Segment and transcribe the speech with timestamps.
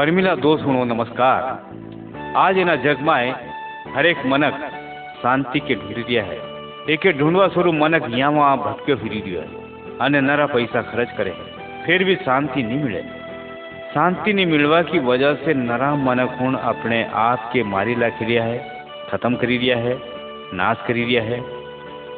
[0.00, 1.40] परमिला दोस्त हूँ नमस्कार।
[2.42, 3.16] आज इना એના જગમાં
[3.94, 4.54] હરેક मनक
[5.22, 6.38] शांति के ढूंढ दिया है।
[6.94, 11.34] एक ढूंढवा शुरू मनक यहाँ वहाँ भटके फिर दिया है अने नरा पैसा खर्च करे
[11.84, 13.02] फिर भी शांति नहीं मिले।
[13.90, 18.44] शांति नहीं मिलवा की वजह से नरा मनक हूँ अपने आप के मारी ला क्रिया
[18.44, 18.58] है,
[19.10, 19.94] खत्म कर दिया है,
[20.54, 21.42] नाश कर दिया है।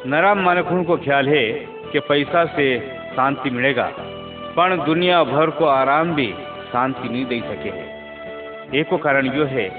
[0.07, 1.43] नरा मनक हूँ को ख्याल है
[1.91, 2.69] कि पैसा से
[3.11, 3.89] शांति मिलेगा
[4.55, 6.29] पर दुनिया भर को आराम भी
[6.73, 9.69] शांति नहीं दे सके। है एक कारण यो है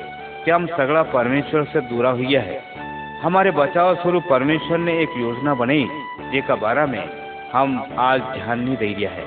[0.44, 2.62] कि हम सगड़ा परमेश्वर से दूरा हुआ है।
[3.22, 5.86] हमारे बचाव स्वरूप परमेश्वर ने एक योजना बनाई
[6.32, 7.04] जेका बारे में
[7.52, 9.24] हम आज ध्यान नहीं दे रहा है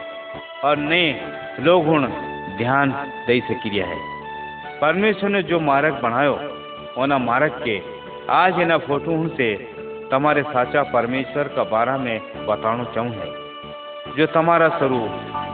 [0.63, 1.07] और नए
[1.59, 1.85] लोग
[2.57, 2.91] ध्यान
[3.27, 3.99] दे सक रहा है।
[4.81, 6.39] परमेश्वर ने जो मार्ग बनायो,
[6.97, 7.79] ओना मार्ग के
[8.29, 9.53] आज एना फ़ोटो से
[10.11, 15.09] तुम्हारे साचा परमेश्वर का बारे में बताना चाहूँ है। जो तुम्हारा स्वरूप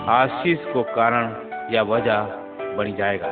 [0.10, 1.28] आशीष को कारण
[1.71, 2.37] या वजह
[2.77, 3.31] बनी जाएगा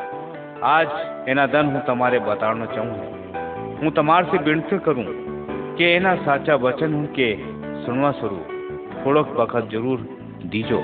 [0.66, 0.88] आज
[1.28, 3.16] एना दन हूँ તમારે बताना चाहूँ है
[3.78, 5.08] હું તમારથી વિનંતી કરું
[5.76, 7.28] કે એના સાચા વચન હું કે
[7.84, 8.54] સુનવા સ્વરૂપ
[8.94, 10.00] થોડોક વખત જરૂર
[10.48, 10.80] દીજો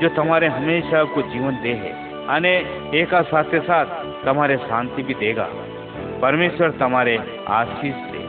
[0.00, 1.92] જો તમારે હંમેશા को जीवन दे है
[2.28, 2.54] અને
[2.94, 3.94] એકા સાથે સાથ
[4.24, 5.48] તમારે શાંતિ भी देगा
[6.20, 7.16] પરમેશ્વર તમારે
[7.52, 8.22] આશીષ દે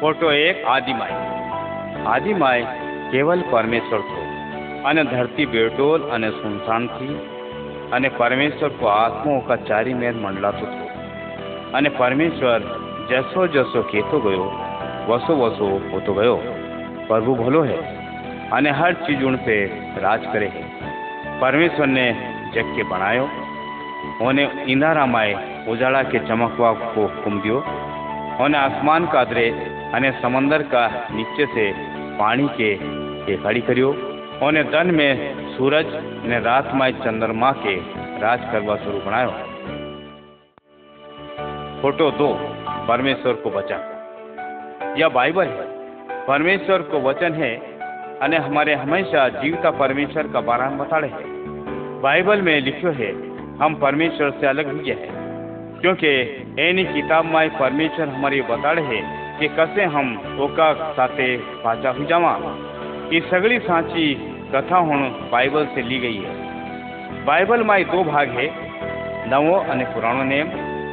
[0.00, 1.18] ફોટો એક આદિમાય
[2.06, 2.72] આદિમાય
[3.10, 4.19] કેવલ પરમેશ્વર છો
[4.84, 7.10] અને ધરતી બેડોલ અને સુનસાન थी
[7.92, 10.86] અને પરમેશ્વર को આત્માઓ का ચારી મેર મંડલાતો હતો
[11.72, 12.60] અને પરમેશ્વર
[13.10, 14.46] જસો જસો કહેતો ગયો
[15.08, 16.38] વસો વસો હોતો ગયો
[17.08, 17.78] प्रभु भलो है
[18.52, 19.56] અને हर चीज उन पे
[19.98, 20.62] राज करे है
[21.40, 22.06] परमेश्वर ने
[22.54, 23.28] जग के बनायो
[24.22, 25.32] उन्हें इंदारामाए
[25.68, 27.58] उजाला के चमकवा को हुक्म दियो
[28.44, 29.46] उन्हें आसमान का अदरे
[29.94, 31.64] અને समंदर का नीचे से
[32.18, 32.70] पानी के
[33.32, 34.09] एकाड़ी करियो उन्हें
[34.43, 35.85] दन में सूरज
[36.25, 37.75] ने रात में चंद्रमा के
[38.19, 39.29] राज करवा शुरू बनायो।
[41.81, 42.55] फ़ोटो दो,
[42.87, 43.79] परमेश्वर को वचन।
[44.97, 45.67] यह बाइबल है।
[46.25, 47.57] परमेश्वर को वचन है
[48.19, 51.23] અને हमारे हमेशा जीवता परमेश्वर का बारे में बताड़े है।
[52.01, 53.11] बाइबल में लिखो है,
[53.57, 55.11] हम परमेश्वर से अलग हुए हैं,
[55.81, 56.09] क्योंकि
[56.59, 59.01] एनी किताब में परमेश्वर हमारी बताड़े है
[59.39, 62.57] कि कसे हम ओका साथे पाचा हो जावा।
[63.13, 64.13] ये सगड़ी सांची
[64.55, 68.45] कथा हूँ बाइबल से ली गई है। बाइबल में दो भाग है,
[69.29, 70.47] नवो अने पुराणो नेम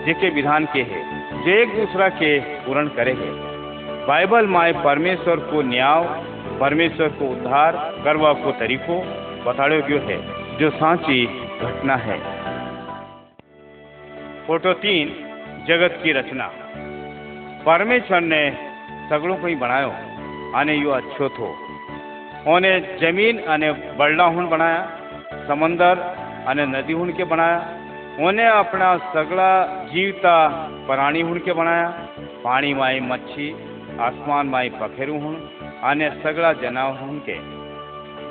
[0.05, 1.03] जेके विधान के है,
[1.45, 3.31] जो एक दूसरा के पूर्ण करे है।
[4.07, 6.05] बाइबल माए परमेश्वर को न्याय
[6.61, 7.73] परमेश्वर को उद्धार,
[8.05, 9.01] करवा को तरीको
[9.45, 10.19] बताड़ो गयो है,
[10.59, 11.27] जो सांची
[11.61, 12.19] घटना है।
[14.47, 15.09] फ़ोटो तीन,
[15.69, 16.51] जगत की रचना।
[17.67, 18.51] परमेश्वर ने
[19.11, 19.93] सगड़ों को ही बनायो,
[20.57, 21.68] आने यो अच्छो थो।
[22.48, 22.72] ओने
[23.02, 23.70] जमीन અને
[24.00, 24.80] बरड़ा हुन बनाया
[25.48, 26.00] समंदर
[26.50, 27.60] અને नदी हुन के बनाया
[28.22, 29.50] ओने अपना सगड़ा
[29.94, 30.34] जीवता
[30.88, 31.88] प्राणी हुन के बनाया
[32.44, 33.48] पानी माई मच्छी
[34.02, 35.36] आसमान माई पखेरु हुन
[35.84, 37.38] અને सगड़ा जनावर हुन के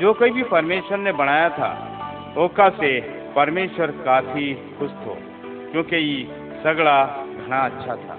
[0.01, 1.71] जो कोई भी परमेश्वर ने बनाया था
[2.39, 2.93] ओका से
[3.35, 4.47] परमेश्वर काफी
[4.79, 5.17] खुश थो
[5.73, 6.23] क्योंकि ये
[6.65, 6.97] सगड़ा
[7.39, 8.17] घना अच्छा था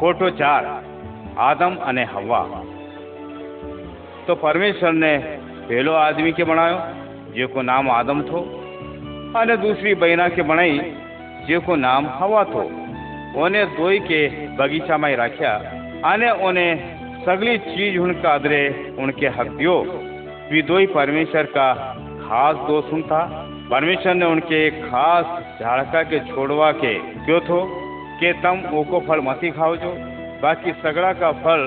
[0.00, 0.66] फोटो चार
[1.42, 2.40] आदम અને हवा
[4.27, 5.17] तो परमेश्वर ने
[5.69, 6.77] पहलो आदमी के बनायो
[7.35, 8.39] કે को नाम आदम थो
[9.33, 12.63] થો दूसरी बहना के बनाई બણાઈ को नाम हवा थो।
[13.37, 14.19] ઓને दोई के
[14.57, 15.53] बगीचा में रखा
[16.05, 16.65] आने ઓને
[17.25, 19.77] सगली चीज़ उनका आदरे उनके हक दियो।
[20.51, 21.73] विदोई परमेश्वर का
[22.21, 23.21] खास दोस्त था।
[23.71, 25.25] परमेश्वर ने उनके एक खास
[25.61, 26.93] झाड़का के छोड़वा के
[27.25, 27.59] क्यों थो?
[28.19, 29.93] के तम ओको फल मती खाओ जो,
[30.43, 31.61] बाकी सगड़ा का फल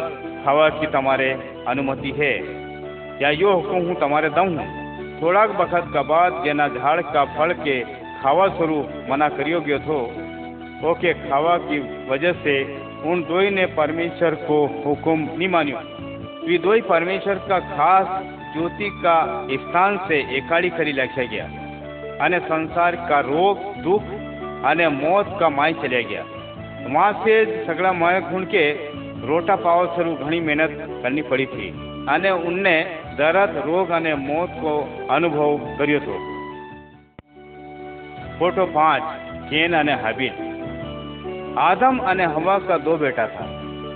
[0.46, 1.30] खावा की તમારે
[1.68, 2.34] अनुमति है
[3.22, 4.68] या यो हुक्म हूँ તમારે દઉં हूँ
[5.20, 7.78] થોડાક વખત का बाद જેના ઝાડ का फल के
[8.22, 10.00] खावा स्वरूप मना करियो गयो थो
[10.84, 11.80] ओके खावा की
[12.10, 12.56] वजह से
[13.06, 15.80] उन दोई ने परमेश्वर को हुक्म नहीं मानियो
[16.44, 18.08] वे दोई परमेश्वर का खास
[18.54, 19.18] ज्योति का
[19.58, 21.46] स्थान से एकाड़ी करी लख्या गया
[22.24, 24.10] અને संसार का रोग दुख
[24.66, 26.24] અને मौत का माय चले गया
[26.88, 27.34] वहाँ से
[27.66, 28.66] सगड़ा माय खून के
[29.23, 30.71] રોટા પાવો શરૂ ઘણી मेहनत
[31.05, 31.69] करनी पड़ी थी
[32.09, 36.19] અને ઉનને દર્દ રોગ અને મોત કો અનુભવ કર્યો હતો.
[38.39, 39.03] ફોટો પાંચ
[39.51, 40.33] કેન અને હાબિલ
[41.73, 43.45] आदम અને હવા કા દો બેટા થા,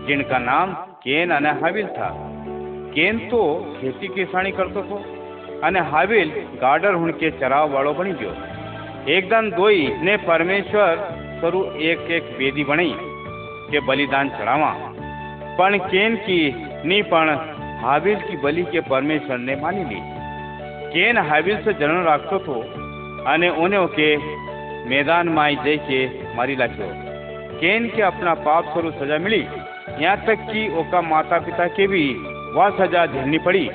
[0.07, 2.15] જિનકા નામ કેન અને હાબિલ થા.
[2.95, 5.05] કેન તો ખેતી કિસાણી કરતો હતો
[5.63, 6.31] અને હાબિલ
[6.61, 8.31] ગાર્ડર હુણકે ચરાવ વાળો બની ગયો.
[9.09, 10.97] એકદમ દોઈ ને પરમેશ્વર
[11.41, 12.93] સ્વરૂપ એક એક વેદી બની
[13.71, 14.90] કે બલિદાન ચડાવવા
[15.59, 16.41] पण केन की
[16.85, 17.29] नी पण
[17.81, 20.01] हाविल की बलि के परमेश्वर ने मानी ली।
[20.93, 22.61] केन हाविल से जनन राखतो तो
[23.29, 24.17] अने ओने ओके
[24.89, 26.01] मैदान माई जय के
[26.37, 26.89] मारी लाखो
[27.61, 29.41] केन के अपना पाप स्वरूप सजा मिली,
[30.01, 32.05] यहाँ तक कि ओका माता पिता के भी
[32.55, 33.67] वह सजा झेलनी पड़ी।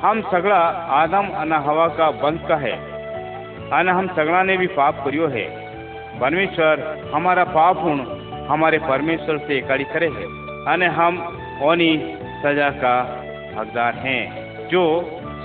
[0.00, 0.58] हम सगड़ा
[0.94, 2.72] आदम अना हवा का वंश का है,
[3.72, 5.46] अन हम सगड़ा ने भी पाप करियो है।
[6.20, 6.82] परमेश्वर
[7.14, 7.96] हमारा पाप हूँ
[8.48, 10.26] हमारे परमेश्वर से एकाड़ी करे है।
[10.67, 11.19] अने हम
[11.63, 11.91] ओनी
[12.43, 12.95] सजा का
[13.57, 14.21] हकदार हैं
[14.69, 14.83] जो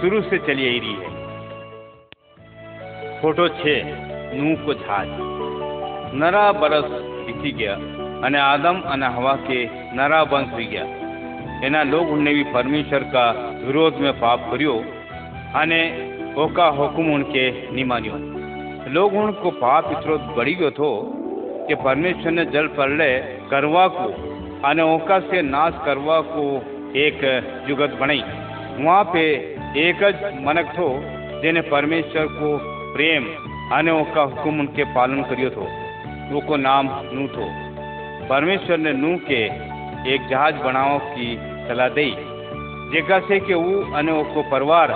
[0.01, 1.17] शुरू से चली आई रही है
[3.23, 3.95] फोटो छः
[4.35, 5.09] नूह को जहाज
[6.21, 6.91] नरा बरस
[7.27, 7.79] बीती गया
[8.27, 9.59] અને આદમ અને હવા કે
[9.99, 10.87] નરા વંશ હોઈ ગયા
[11.67, 13.27] એના લોકોને બી પરમેશ્વર કા
[13.67, 14.79] વિરોધ में पाप કર્યો
[15.61, 15.81] અને
[16.45, 17.45] ઓકા હુકમ उनके
[17.75, 18.19] नहीं मानियो
[18.95, 20.91] लोग उनको पाप इतरो बढ़ी गयो थो
[21.67, 23.15] कि परमेश्वर ने जल प्रलय
[23.51, 23.85] करवा
[24.66, 26.44] अनोखा ओका से नाश करवा को
[26.98, 27.22] एक
[27.68, 28.22] जुगत बनाई
[28.80, 29.24] वहाँ पे
[29.80, 30.04] एक
[30.42, 30.88] मनक थो,
[31.42, 32.52] जिन्हें परमेश्वर को
[32.94, 33.26] प्रेम
[33.78, 35.68] अने ओका उनके पालन करियो थो।
[36.32, 37.48] वो को नाम नू थो।
[38.30, 39.44] परमेश्वर ने नू के
[40.14, 41.36] एक जहाज़ बनाओ की
[41.68, 42.10] सलाह दी
[42.94, 44.94] जगह से के वो अने ओको परिवार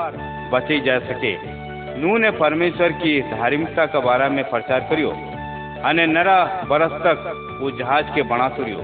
[0.54, 1.36] बचे जा सके।
[1.98, 5.10] नू ने परमेश्वर की धार्मिकता के बारे में प्रचार करियो,
[5.86, 8.84] अने नरा बरस तक वो जहाज़ के बना सुरियो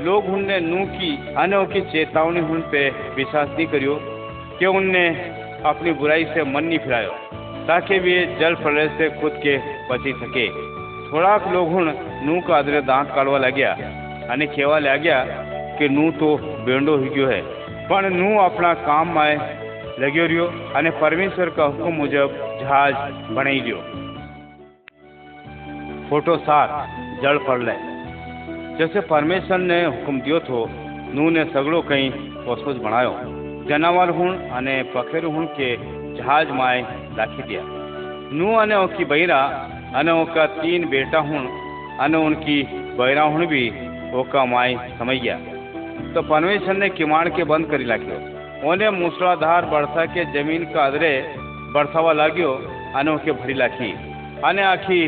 [0.00, 3.98] लोग उनने नू की अनोखी चेतावनी उन पे विश्वास नहीं करियो
[4.58, 5.06] कि उनने
[5.66, 7.10] अपनी बुराई से मन नहीं फिरायो,
[7.66, 9.56] ताकि वे जल प्रलय से खुद के
[9.88, 10.46] बची सके।
[11.10, 11.82] थोड़ा लोग हूँ
[12.26, 13.72] नू का आदरे दांत काढ़वा लग गया
[14.30, 15.24] अने खेवा लग गया
[15.78, 16.36] कि नू तो
[16.66, 17.40] बेंडो ही क्यों है।
[17.88, 19.36] पर नू अपना काम में
[20.00, 22.94] लगे रियो अने परमेश्वर का हुक्म मुजब जहाज़
[23.34, 23.80] बनाई गयो
[26.10, 26.70] फ़ोटो सात,
[27.22, 27.89] जल प्रलय
[28.80, 30.58] जैसे परमेश्वर ने हुक्म दियो थो
[31.14, 32.10] नू ने सगड़ो कहीं
[32.48, 33.10] ओसोज बनायो
[33.68, 35.66] जनावर हुण अने पखेरु हुण के
[36.16, 36.78] जहाज़ माए
[37.18, 37.62] राखी दिया।
[38.32, 39.40] नू अने ओकी बहिरा,
[39.96, 41.46] अने ओका तीन बेटा हुण,
[42.00, 42.62] अने उनकी
[42.98, 43.64] बहरा हुण भी
[44.20, 45.36] ओका माई समझ गया
[46.14, 48.16] तो परमेश्वर ने किमाड़ के बंद करी लाख्यो
[48.70, 51.12] ओने मूसलाधार बरसा के ज़मीन का अदरे
[51.74, 52.52] बरसावा लाग्यो,
[52.96, 53.92] अने ओके भरी लाखी
[54.44, 55.06] अने आखी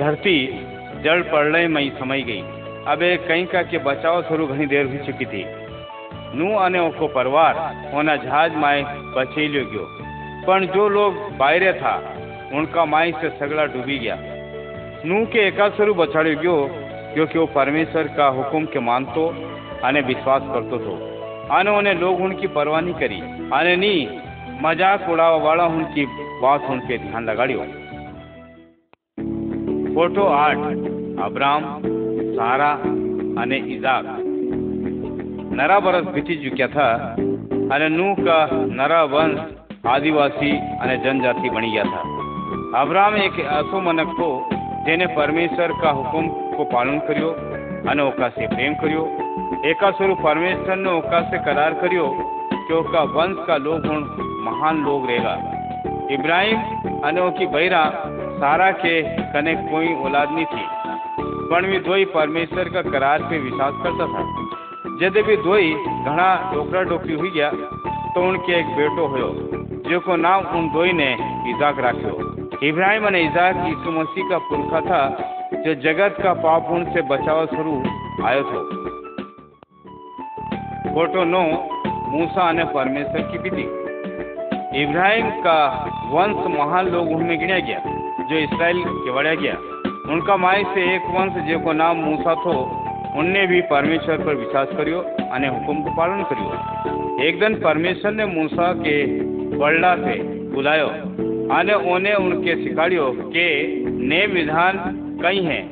[0.00, 0.38] धरती
[1.04, 1.82] जल प्रलय में
[2.80, 5.44] ही अब एक कहीं का के बचाव शुरू घनी देर हुई चुकी थी।
[6.34, 7.54] नू अने ओको परिवार,
[7.94, 9.88] ओना जहाज़ माए बचे लियो गयो।
[10.46, 12.14] पण जो लोग बाहरे था,
[12.54, 14.16] उनका माई से सगड़ा डूबी गया।
[15.06, 16.68] नू के एकासरु बचाड़ो गयो,
[17.14, 19.28] क्योंकि वो परमेश्वर का हुक्म के मानतो
[19.84, 20.92] अने विश्वास करतो तो।
[21.54, 23.20] अने उन्हें लोग उनकी परवाह नहीं करी।
[23.52, 24.20] अने नी,
[24.62, 26.06] मज़ाक उड़ावा वाला उनकी
[26.42, 27.58] बात उन पे ध्यान लगाड़ियो।
[29.94, 30.56] फ़ोटो आठ,
[31.24, 31.99] अब्राम।
[32.39, 32.71] सारा
[33.41, 34.05] अने इजाक
[35.57, 36.89] नरा बरस बीती चुक्या था
[37.73, 38.37] अने नूह का
[38.73, 39.39] नरा वंश
[39.87, 42.01] आदिवासी अने जनजाति बनी गया था
[42.77, 44.29] अब्राम एक ऐसो मनक तो
[44.87, 46.25] જેને પરમેશ્વર કા હુકમ
[46.55, 47.29] को पालन કર્યો
[47.91, 49.05] અને ઓકા से प्रेम કર્યો
[49.69, 52.05] एका स्वरूप परमेश्वर ने ओका से करार करियो
[52.65, 54.03] कि ओका वंश का लोग गुण
[54.45, 55.33] महान लोग रहेगा
[56.15, 56.59] इब्राहिम
[57.07, 57.81] अने ओकी बहरा
[58.39, 58.93] सारा के
[59.33, 60.63] कने कोई औलाद नहीं थी
[61.80, 64.22] दोई परमेश्वर का करार पे विश्वास करता था।
[65.22, 67.50] भी दोई घना डोकरा डोकरी हुई गया
[68.14, 69.18] तो उनके एक बेटो हो
[69.90, 71.08] जो को नाम उन दोई ने
[71.50, 72.12] इजाक राख्यो।
[72.62, 75.02] इब्राहिम और इजाक यीशु मसीह का पुरखा था,
[75.56, 78.62] जो जगत का पाप से बचाव स्वरूप आयो थो।
[80.94, 81.42] फ़ोटो नो,
[82.10, 83.66] मूसा અને परमेश्वर की विधि।
[84.82, 85.58] इब्राहिम का
[86.12, 87.82] वंश महान लोग उनमें गिना गया,
[88.24, 89.56] जो इसराइल के बढ़ा गया।
[90.09, 92.55] उनका माई से एक वंश जो को नाम मूसा थो
[93.19, 94.99] उनने भी परमेश्वर पर विश्वास करियो
[95.35, 98.95] અને हुक्म को पालन करियो एक दिन परमेश्वर ने मूसा के
[99.55, 100.15] बल्ला से
[100.53, 100.89] बुलायो
[101.55, 103.47] અને ઓને उनके सिखाड़ियो के
[104.11, 104.79] नेम विधान
[105.23, 105.63] कई हैं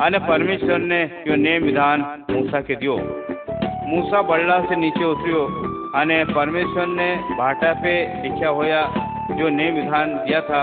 [0.00, 2.96] અને परमेश्वर ने यो नेम विधान मूसा के दियो
[3.88, 5.42] मूसा बल्ला से नीचे उतरियो
[6.00, 7.08] અને परमेश्वर ने
[7.38, 8.82] भाटा पे लिखा होया
[9.38, 10.62] जो नेम विधान दिया था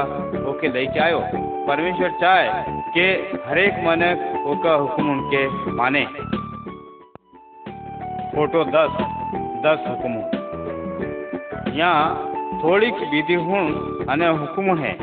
[0.50, 1.20] ओके लेके आयो
[1.68, 2.48] परमेश्वर चाहे
[2.95, 3.07] के
[3.45, 6.05] हरेक मनक ओका हुक्म उनके माने।
[8.35, 8.97] फ़ोटो दस
[9.65, 10.15] दस हुक्म।
[11.75, 13.63] यहाँ थोड़ी विधि हूँ
[14.07, 14.97] अने हुक्म है,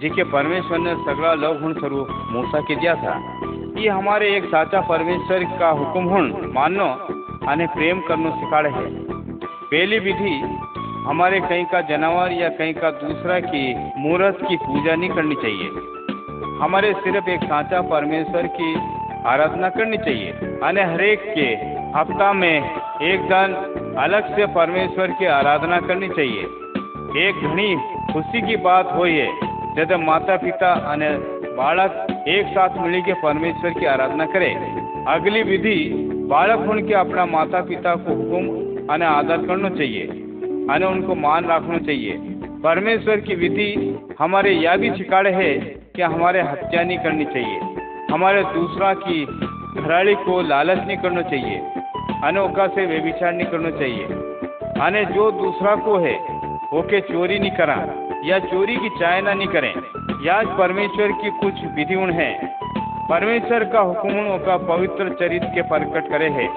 [0.00, 3.14] जिके परमेश्वर ने सगड़ा लोग हूँ स्वरूप मूसा के दिया था।
[3.78, 6.86] ये हमारे एक साचा परमेश्वर का हुक्म हूँ मानो
[7.48, 8.86] अने प्रेम करनो सिखाड़े है।
[9.66, 10.34] पहली विधि,
[11.06, 13.62] हमारे कहीं का जानवर या कहीं का दूसरा की
[13.98, 15.95] मूर्त की पूजा नहीं करनी चाहिए।
[16.62, 18.74] हमारे सिर्फ़ एक साँचा परमेश्वर की
[19.26, 20.30] आराधना करनी चाहिए।
[20.62, 21.48] अने हरेक के
[21.98, 22.64] हफ़्ता में
[23.02, 23.54] एक दिन
[23.98, 26.42] अलग से परमेश्वर की आराधना करनी चाहिए।
[27.28, 27.76] एक घनी
[28.12, 29.06] खुशी की बात हो
[29.84, 31.10] जब माता पिता अने
[31.56, 34.54] बालक एक साथ मिली के परमेश्वर की आराधना करे।
[35.08, 35.90] अगली विधि,
[36.30, 40.06] बालक उनके अपना माता पिता को हुक्म अने आदर करना चाहिए
[40.70, 42.12] अने उनको मान रखना चाहिए।
[42.64, 47.60] परमेश्वर की विधि हमारे यह भी छिकाड़े है कि हमारे हत्या नहीं करनी चाहिए।
[48.10, 49.24] हमारे दूसरा की
[49.82, 51.58] घराड़ी को लालच नहीं करना चाहिए।
[52.24, 54.04] अनोखा से व्यभिचार नहीं करना चाहिए।
[54.80, 56.14] अने जो दूसरा को है
[56.74, 57.76] ओके चोरी नहीं करा,
[58.24, 59.72] या चोरी की चायना नहीं करें।
[60.24, 62.58] या परमेश्वर की कुछ विधिगुण है।
[63.10, 66.48] परमेश्वर का हुक्म का पवित्र चरित्र के प्रकट करे है।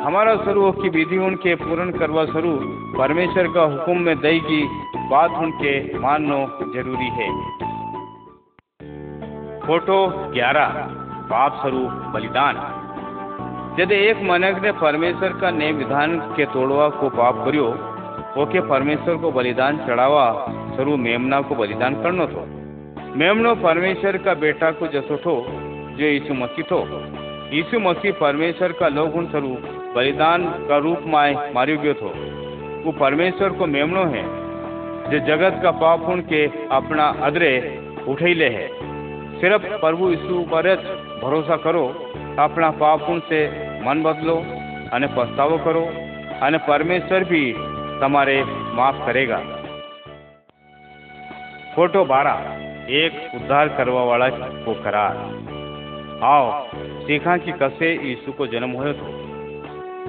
[0.00, 2.60] हमारा स्वरूप की विधि उनके पूर्ण करवा स्वरूप
[2.98, 4.62] परमेश्वर का हुक्म में दई की
[5.10, 6.36] बात उनके मानना
[6.74, 7.28] ज़रूरी है।
[9.70, 9.96] फ़ोटो
[10.32, 10.70] ग्यारह
[11.30, 12.56] पाप स्वरूप बलिदान।
[13.80, 17.66] यदि एक मनक ने परमेश्वर का नियम विधान के तोड़वा को पाप करियो,
[18.36, 20.24] ओके परमेश्वर को बलिदान चढ़ावा,
[20.74, 22.44] स्वरूप मेमना को बलिदान करनो थो
[23.16, 25.36] मेमनो परमेश्वर का बेटा को जसो थो
[25.98, 26.82] जो यीशु मसीह थो
[27.52, 32.12] यीशु मसीह परमेश्वर का लोगुण स्वरूप, बलिदान का रूप में मारियो गयो थो।
[32.84, 34.26] वो परमेश्वर को मेमनो है,
[35.10, 37.56] जो जगत का पाप उन के अपना अदरे
[38.08, 38.68] उठैले है।
[39.39, 41.85] सिर्फ प्रभु यीशु पर જ ભરોસા કરો
[42.39, 43.39] આપણા પાપુણ से
[43.85, 44.37] મન બદલો
[44.95, 45.83] અને પસ્તાવો કરો
[46.41, 47.43] અને પરમેશ્વર भी
[48.01, 48.37] તમારે
[48.77, 49.39] माफ करेगा
[51.75, 54.27] फोटो बारह एक उद्धार करवा वाला
[54.65, 55.15] को करार
[56.25, 56.45] आओ
[57.07, 59.07] सीखा कि कसे यीशु को जन्म हुए तो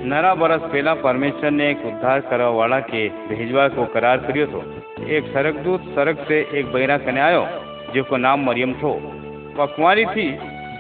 [0.05, 4.61] नरा बरस पहला परमेश्वर ने एक उद्धार करवा वाला के भेजवा को करार करियो तो
[5.11, 7.45] एक सरकदूत सड़क से एक बहरा कने आयो
[7.95, 8.93] जो को नाम मरियम थो
[9.58, 10.32] पकवारी थी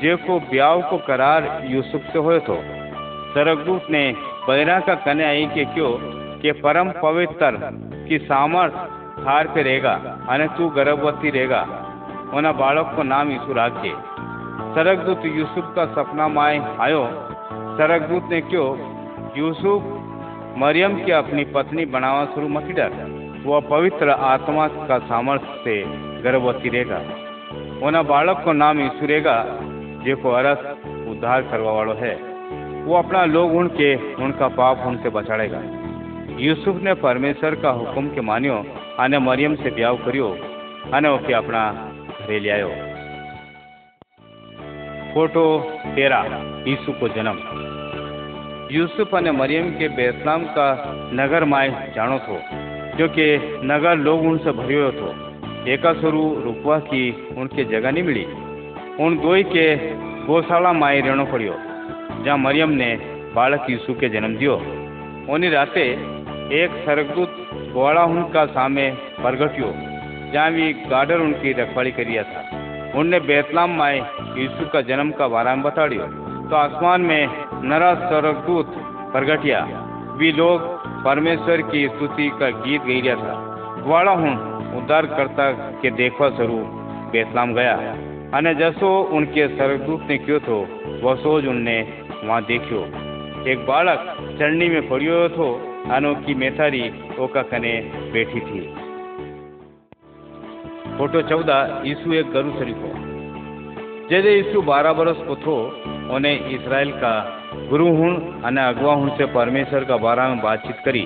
[0.01, 2.55] जेको ब्याह को करार यूसुफ से हुए तो
[3.33, 4.13] सरगदूत ने
[4.47, 5.91] बहरा का कने आई के क्यों
[6.39, 7.51] के परम पवित्र
[8.09, 8.73] की सामर्थ
[9.19, 9.91] थार पे रहेगा,
[10.29, 11.61] अने तू गर्भवती रहेगा।
[12.33, 13.93] उन्हें बालक को नाम यीशु राख। राखे
[14.75, 17.07] सरगदूत यूसुफ का सपना माए आयो।
[17.77, 18.67] सरगदूत ने क्यों,
[19.37, 19.81] यूसुफ
[20.57, 22.91] मरियम की अपनी पत्नी बनावा शुरू मत डर।
[23.45, 25.83] वह पवित्र आत्मा का सामर्थ्य से
[26.21, 27.01] गर्भवती रहेगा।
[27.82, 29.36] उना बालक को नाम यीशु रहेगा
[30.04, 30.60] जो को अरस
[31.08, 32.14] उद्धार करवा वालों है
[32.84, 33.90] वो अपना लोग उनके
[34.24, 35.62] उनका पाप उनसे बचाड़ेगा
[36.38, 38.56] યુસુફ ને પરમેશ્વર કા હુકમ કે માન્યો
[38.98, 40.26] અને મરિયમ से ब्याह કર્યો
[40.92, 41.62] અને ઓકે આપણા
[42.18, 42.74] ઘરે લ્યાયો
[45.12, 45.44] फोटो
[45.96, 46.24] तेरह
[46.66, 47.38] यीशु को जन्म
[48.70, 50.66] यूसुफ અને मरियम के बेतलाम का
[51.14, 52.36] नगर माय जानो थो
[52.98, 53.26] जो कि
[53.64, 55.08] नगर लोग उनसे भरियो थो
[55.67, 57.01] एका स्वरू रुकवा की
[57.37, 58.23] उनके जगह नहीं मिली
[58.99, 59.65] उन दोई के
[60.25, 61.53] गौशाला माए रहना पड़ियो,
[62.25, 62.89] जहाँ मरियम ने
[63.35, 64.55] बालक यीशु के जन्म दियो।
[65.29, 65.81] उन्हीं राते
[66.53, 68.89] एक सरगदूत घोड़ा उनका सामे
[69.19, 69.71] प्रगट्यो,
[70.33, 72.41] जहाँ भी गार्डर उनकी रखवाली करिया था।
[72.99, 73.99] उनने बेतलाम माए
[74.37, 76.05] यीशु का जन्म का बारे में बताड़ियो।
[76.49, 77.27] तो आसमान में
[77.63, 78.73] नरा स्वर्गदूत
[79.13, 79.65] प्रगटिया।
[80.17, 80.61] भी लोग
[81.05, 83.35] परमेश्वर की स्तुति का गीत गैरिया था।
[83.77, 84.50] ग्वाड़ा हूँ
[84.81, 86.79] उद्धार करता के देखवा स्वरूप
[87.11, 87.75] बेसलाम गया।
[88.33, 90.59] अने जसो उनके सर्वदूत ने क्यों थो,
[91.03, 91.81] वह सोज उनने
[92.23, 92.81] वहाँ देखियो।
[93.47, 93.99] एक बालक
[94.39, 95.47] चढ़नी में पड़ियो थो,
[95.91, 96.83] अनोखी मेथारी
[97.19, 97.73] ओका कने
[98.13, 98.61] बैठी थी।
[100.97, 102.81] फ़ोटो चौदह यीशु एक गरु शरीफ
[104.09, 105.55] जैसे यीशु बारह बरस को थो,
[106.15, 107.13] उन्हें इसराइल का
[107.69, 111.05] गुरु हूँ अने अगवा हूँ से परमेश्वर का बारे में बातचीत करी।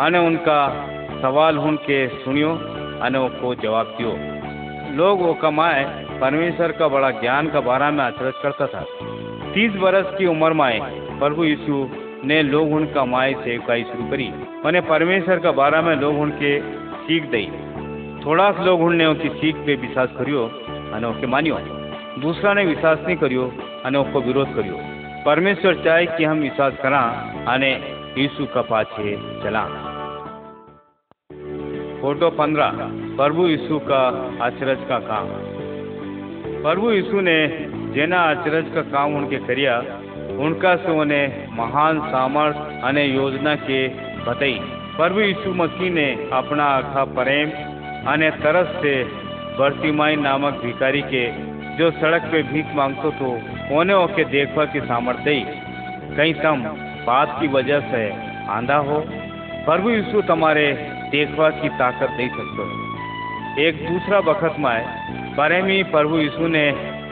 [0.00, 0.58] अने उनका
[1.22, 2.50] सवाल हूँ के सुनियो
[3.02, 4.12] अनोखो जवाब दियो।
[4.96, 5.84] लोग वो कमाए,
[6.20, 8.84] परमेश्वर का बड़ा ज्ञान का बारे में आचरित करता था।
[9.54, 10.80] तीस बरस की उम्र में
[11.18, 11.88] प्रभु यीशु
[12.24, 14.28] ने लोग उनका माए सेवकाई शुरू करी
[14.64, 16.60] मैंने परमेश्वर का बारे में लोग उनके
[16.96, 17.46] सीख दई
[18.26, 20.44] थोड़ा सा लोग उनने उनकी सीख पे विश्वास करियो,
[20.94, 21.58] अनोखे मानियो।
[22.18, 23.52] दूसरा ने विश्वास नहीं करियो,
[23.84, 24.78] अनोखो विरोध करियो।
[25.24, 27.00] परमेश्वर चाहे कि हम विश्वास करा
[27.48, 27.72] अने
[28.18, 29.62] यीशु का पाछे चला।
[31.96, 32.72] फ़ोटो पंद्रह,
[33.16, 34.00] प्रभु यीशु का
[34.42, 35.28] अचरज का काम।
[36.62, 37.36] प्रभु यीशु ने
[37.94, 39.76] जेना अचरज का काम उनके करिया,
[40.38, 43.86] उनका से उन्हें महान सामर्थ अने योजना के
[44.24, 44.58] बताई।
[44.96, 47.50] प्रभु यीशु मसीह ने अपना आखा प्रेम
[48.12, 48.94] अने तरस से
[49.58, 51.26] बर्तिमाई नामक भिखारी के,
[51.78, 53.30] जो सड़क पे भीख मांगतो तो
[53.78, 55.40] उन्हें ओके देखवा की सामर्थ दी
[56.16, 56.62] कहीं तम
[57.06, 58.02] बात की वजह से
[58.50, 59.02] आंधा हो।
[59.66, 60.66] प्रभु यीशु तुम्हारे
[61.10, 66.64] देखवा की ताकत दे सकते। एक दूसरा वक्त में बारे में प्रभु यीशु ने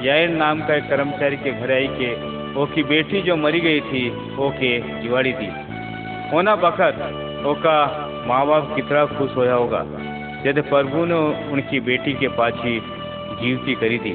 [0.02, 2.08] यार नाम का एक कर्मचारी के घर आई के
[2.54, 4.02] वो की बेटी जो मरी गई थी,
[4.38, 4.72] ओके
[5.02, 5.48] जिवाड़ी दी।
[6.32, 7.00] होना बखत
[7.46, 7.76] ओका
[8.28, 9.80] माँ बाप कितना खुश होया होगा
[10.46, 11.14] यदि प्रभु ने
[11.52, 12.78] उनकी बेटी के पाछी
[13.36, 14.12] जीवती करी थी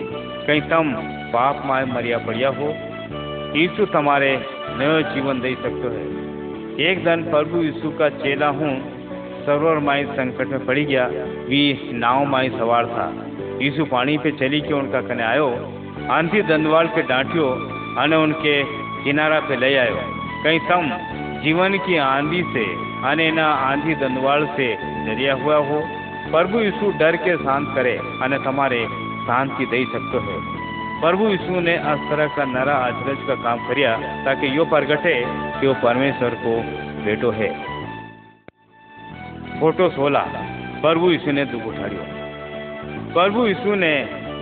[0.48, 0.94] कहीं तम
[1.34, 2.70] पाप माए मरिया पड़िया हो,
[3.56, 4.32] यीशु तुम्हारे
[4.78, 6.06] नयो जीवन दे सकते है।
[6.90, 8.74] एक दिन प्रभु यीशु का चेला हूँ
[9.50, 11.06] सरोवर माई संकट में पड़ी गया।
[11.46, 11.62] वी
[11.94, 13.06] नाव माई सवार था।
[13.62, 15.48] यीशु पानी पे चली के उनका कने आयो।
[16.12, 17.48] आंधी दंडवाल के डांटियो
[17.98, 18.54] अने उनके
[19.04, 19.96] किनारा पे ले आयो।
[20.44, 20.92] कहीं तम
[21.44, 22.66] जीवन की आंधी से
[23.06, 24.68] अने ना आंधी दंडवाल से
[25.06, 25.82] डरिया हुआ हो।
[26.32, 28.86] प्रभु यीशु डर के शांत करे अने तुम्हारे
[29.26, 30.38] शांति दे सकते हो।
[31.02, 35.16] प्रभु यीशु ने इस तरह का नरा आचरज का काम करिया ताकि यो प्रगटे
[35.60, 36.56] कि वो परमेश्वर को
[37.06, 37.69] बेटो है।
[39.60, 40.26] फ़ोटो सोलह
[40.82, 42.04] प्रभु यीशु ने दुख उठाड़ियो।
[43.14, 43.94] प्रभु यीशु ने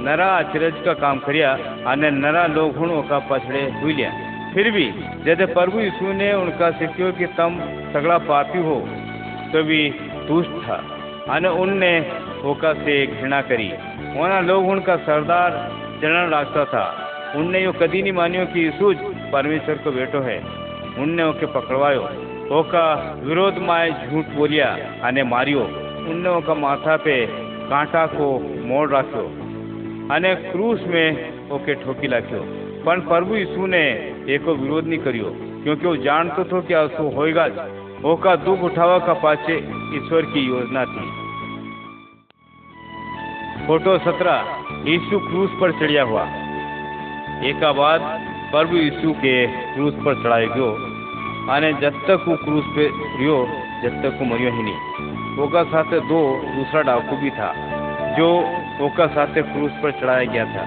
[0.01, 1.53] नरा आचरज का काम करिया
[1.88, 4.12] अने नरा लोग हुणों का पछड़े हुई लिया।
[4.53, 4.86] फिर भी
[5.25, 7.59] जब प्रभु यीशु ने उनका सिक्यो कि तुम
[7.93, 8.77] सगड़ा पापी हो
[9.53, 9.81] तो भी
[10.27, 10.77] दुष्ट था।
[11.29, 11.91] अने उनने
[12.43, 13.71] होका से घृणा करी।
[14.15, 15.51] वहाँ लोग उनका सरदार
[16.01, 16.86] जनरल लागता था।
[17.36, 18.93] उनने यो कदी नहीं मानियो कि यीशु
[19.33, 20.39] परमेश्वर को बेटो है।
[21.00, 22.09] उनने ओके पकड़वायो।
[22.48, 22.84] ओका
[23.24, 24.68] विरोध माए झूठ बोलिया
[25.04, 25.63] अने मारियो।
[26.12, 27.16] उनने ओका माथा पे
[27.70, 28.27] कांटा को
[28.68, 29.24] मोड़ राख्यो।
[30.16, 32.39] अने क्रूस में ओके ठोकी लाख्यो।
[32.86, 33.84] पण प्रभु यीशु ने
[34.30, 37.46] एको विरोध नहीं करियो, क्योंकि वो जानतो तो कि असो होएगा
[38.06, 39.58] ओका दुख उठावा का पाचे
[39.98, 41.06] ईश्वर की योजना थी।
[43.68, 44.38] फ़ोटो सत्रह,
[44.88, 46.25] यीशु क्रूस पर चढ़िया हुआ।
[47.46, 48.01] एक बाद
[48.51, 50.75] प्रभु यीशु के क्रूस पर चढ़ाए गयो।
[51.50, 52.86] अने जब तक वो क्रूस पे
[53.18, 53.36] रियो,
[53.84, 56.20] जब तक वो मरियो ही नहीं। ओका साथ दो
[56.56, 57.54] दूसरा डाकू भी था,
[58.18, 58.27] जो
[58.82, 60.66] ओका साथ क्रूस पर चढ़ाया गया था।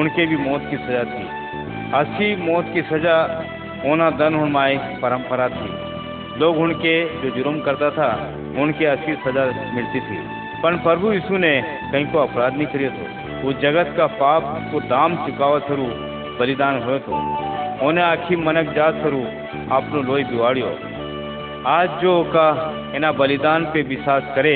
[0.00, 1.26] उनके भी मौत की सजा थी।
[1.94, 3.16] अच्छी मौत की सजा
[3.84, 5.68] होना दन उनमाई परंपरा थी।
[6.40, 8.10] लोग उनके जो जुर्म करता था,
[8.58, 10.18] उनके अच्छी सजा मिलती थी।
[10.62, 11.52] पर प्रभु यीशु ने
[11.92, 13.04] कहीं को अपराध नहीं करियो तो
[13.42, 15.86] वो जगत का पाप को दाम चुकावा थरू
[16.38, 17.12] बलिदान हो तो।
[17.86, 19.20] उन्हें आखी मनक जात थरू
[19.72, 20.68] आपनो लोही बिवाड़ियो।
[21.66, 22.46] आज जो का
[22.94, 24.54] एना बलिदान पे विश्वास करे,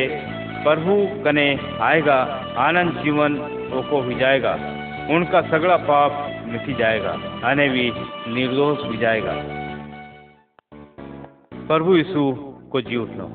[0.65, 1.47] प्रभु कने
[1.81, 2.17] आएगा,
[2.59, 3.37] आनंद जीवन
[3.75, 4.55] ओको हो जाएगा।
[5.11, 6.13] उनका सगड़ा पाप
[6.49, 7.13] मिटी जाएगा,
[7.45, 7.91] आने भी
[8.29, 9.35] निर्दोष भी जाएगा।
[11.67, 12.31] प्रभु यीशु
[12.73, 13.29] को जी उठलो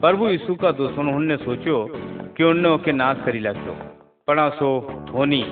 [0.00, 1.86] प्रभु यीशु का दुश्मन उनने सोचो
[2.36, 3.76] कि उनने ओके नाश करी लाख्यो।
[4.28, 4.68] पड़ा सो
[5.12, 5.42] धोनी,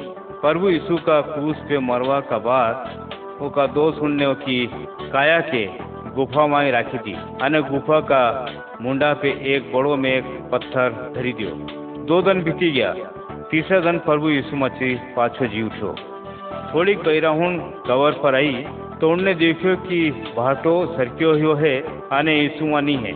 [0.42, 3.01] प्रभु यीशु का क्रूस पे मरवा का बाद
[3.42, 4.58] ओका दोष उनने की
[5.12, 5.64] काया के
[6.14, 8.22] गुफा में राखी थी। अने गुफा का
[8.82, 11.50] मुंडा पे एक बड़ो में एक पत्थर धरी दियो।
[12.06, 12.92] दो दिन बीती गया।
[13.50, 15.94] तीसरे दिन प्रभु यीशु मछली पाछो जी उठो
[16.74, 18.64] थोड़ी कैराहून कवर पर आई
[19.00, 19.98] तो उनने देखो कि
[20.36, 21.74] भाटो सरक्यो हुयो है
[22.12, 23.12] अने यीशु नहीं है।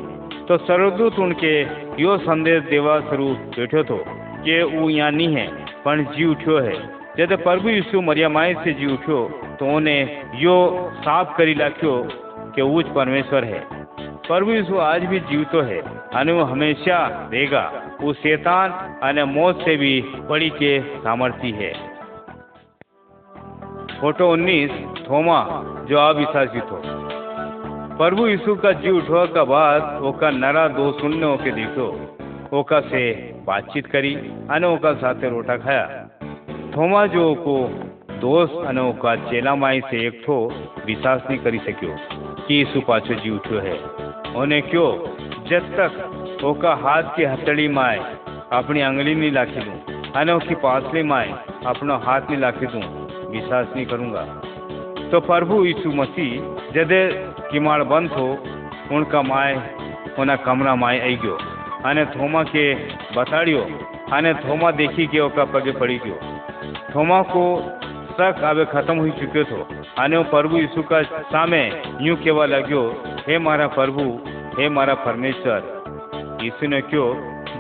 [0.47, 1.55] तो सर्वदूत उनके
[2.03, 4.03] यो संदेश देवा शुरू बैठो तो
[4.45, 5.47] कि वो यहाँ नहीं है
[5.85, 6.75] पर जी उठ्यो है।
[7.19, 9.19] जब प्रभु यीशु मरिया माई से जी उठ्यो
[9.61, 10.57] तो उन्हें यो
[10.97, 11.93] साफ़ करी लाख्यो
[12.55, 13.61] कि उच परमेश्वर है।
[14.27, 15.79] प्रभु यीशु आज भी जीवतो है,
[16.15, 16.99] अने वो हमेशा
[17.33, 17.63] रहेगा।
[18.01, 18.71] वो शैतान
[19.03, 21.73] अने मौत से भी बड़ी के सामर्थ्य है।
[24.01, 25.41] फ़ोटो 19 थोमा,
[25.89, 26.81] जो अविश्वासी थो
[27.97, 31.87] प्रभु यीशु का जी उठवा का बाद ओका नरा दो सुनने ओके देखो।
[32.53, 33.05] ओका से
[33.47, 34.15] बातचीत करी,
[34.51, 36.06] अने ओका साथे रोटा खाया।
[36.77, 37.69] थोमा जो को
[38.21, 40.53] दोस्त अने ओका चेला माई से एक थो
[40.87, 41.97] विश्वास नहीं करी सक्यो।
[42.47, 43.79] कि यीशु पाछो जी उठ्यो है।
[44.35, 44.91] उन्हें क्यों,
[45.49, 48.17] जब तक ओका हाथ की हथड़ी माए,
[48.53, 51.35] अपनी अंगली नहीं लाखी दूँ अने उसकी पासली माए,
[51.67, 52.83] अपना हाथ नहीं लाखी दूँ,
[53.31, 54.23] विश्वास नहीं करूँगा।
[55.11, 56.41] तो प्रभु यीशु मसीह,
[56.73, 57.11] जदे
[57.53, 58.39] किमाड़ बंद हो
[58.93, 59.77] उनका माए,
[60.19, 61.39] उना कमरा माए आई गयो।
[61.85, 62.75] अने थोमा के
[63.17, 63.67] बताड़ियो
[64.13, 66.36] अने थोमा देखी के ओका पगे पड़ी गयो।
[66.97, 67.45] थोमा को
[68.11, 69.57] शक आवे खत्म हो चुक्यो थो।
[70.17, 71.61] वो प्रभु यीशु का सामे
[72.01, 72.83] यूँ केवा लग्यो,
[73.29, 74.05] हे मारा प्रभु,
[74.59, 77.09] हे मारा परमेश्वर, यीशु ने क्यों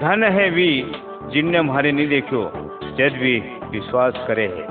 [0.00, 0.70] धन है वी,
[1.28, 2.42] जिनने हमारे नहीं देखो
[2.96, 3.34] जद भी
[3.70, 4.64] विश्वास करे है?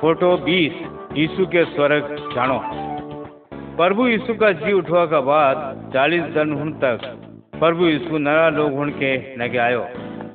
[0.00, 0.72] फ़ोटो 20
[1.16, 2.60] यीशु के स्वर्ग जानो।
[3.76, 6.98] प्रभु यीशु का जी उठवा का बाद चालीस दिन हुन तक
[7.58, 9.86] प्रभु यीशु नरा लोग हुन के नगे आयो।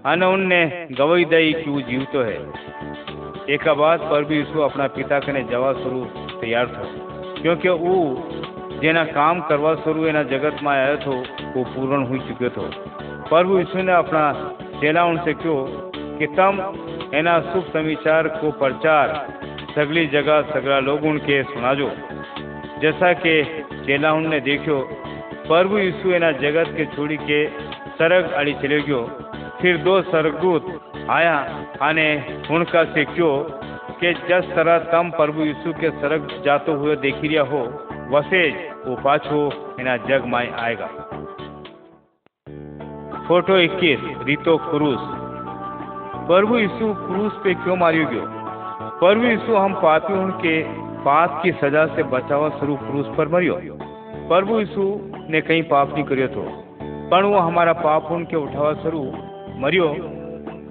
[0.05, 2.35] अने उनने गवई दई कि वो जीवतो है।
[3.49, 6.05] एक बाद प्रभु यीशु अपना पिता कने जवा शुरू
[6.41, 6.83] तैयार था।
[7.41, 8.29] क्योंकि वो
[9.49, 11.11] करवा शुरू एना जगत में आयो थो
[11.55, 12.61] वो पूर्ण हो चुके थो।
[13.29, 15.65] प्रभु यीशु ने अपना चेला उनसे क्यों
[16.17, 16.73] कि तम
[17.13, 19.33] एना शुभ समाचार को प्रचार,
[19.75, 21.91] सगली जगह सगला लोग उनके सुनाजो।
[22.81, 23.43] जैसा कि
[23.85, 24.81] चेला उनने देखो
[25.47, 27.47] प्रभु यीशु एना जगत के छोड़ी के
[27.89, 29.20] सरग अड़ी चले गयो।
[29.62, 31.34] फिर दो सरगदूत आया
[31.82, 32.06] आने
[32.52, 33.34] उनका से क्यों
[34.00, 37.60] कि जिस तरह तम प्रभु यीशु के सरग जाते हुए देखी रिया हो,
[38.12, 38.41] वसे
[38.86, 39.41] वो पाछो
[39.80, 40.88] एना जग माय आएगा।
[43.28, 45.00] फ़ोटो 21 रीतो क्रूस।
[46.28, 48.26] प्रभु यीशु क्रूस पे क्यों मारियो गयो?
[49.00, 50.62] प्रभु यीशु हम पापी उनके
[51.04, 53.60] पाप की सजा से बचावा स्वरूप क्रूस पर मरियो।
[54.28, 54.84] प्रभु यीशु
[55.30, 56.43] ने कहीं पाप नहीं करियो तो
[57.12, 59.87] पर वो हमारा पाप उनके उठावा स्वरूप मरियो,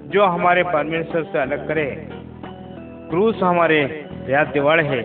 [0.07, 1.85] जो हमारे परमेश्वर से अलग करे।
[3.09, 3.79] क्रूस हमारे
[4.29, 5.01] याद दिवाड़ है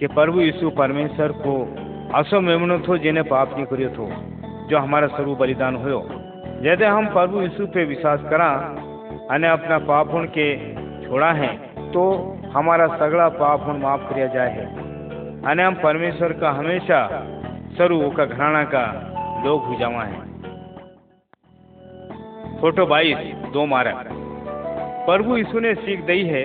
[0.00, 1.54] कि प्रभु यीशु परमेश्वर को
[2.14, 4.08] असो मेमनो थो, जिन्हें पाप नहीं करियो थो,
[4.68, 6.00] जो हमारा स्वरूप बलिदान होयो।
[6.62, 8.50] यदि हम प्रभु यीशु पे विश्वास करा
[9.30, 10.46] अने अपना पाप उनके
[11.02, 11.48] छोड़ा है
[11.92, 12.02] तो
[12.54, 14.66] हमारा सगड़ा पाप उन माफ़ किया जाए है।
[15.42, 16.98] अने हम परमेश्वर का हमेशा
[17.76, 18.84] स्वरूप का घराना का
[19.44, 20.33] लोग हो जावा है।
[22.64, 23.16] फ़ोटो बाईस
[23.52, 24.06] दो मारक।
[25.06, 26.44] प्रभु यीशु ने सीख दी है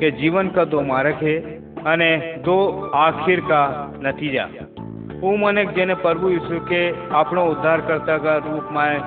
[0.00, 1.36] कि जीवन का दो मारक है
[1.84, 2.56] अने दो
[2.94, 4.44] आखिर का नतीजा।
[5.20, 9.00] वो मनक जेने प्रभु यीशु के अपनो उद्धारकर्ता का रूप में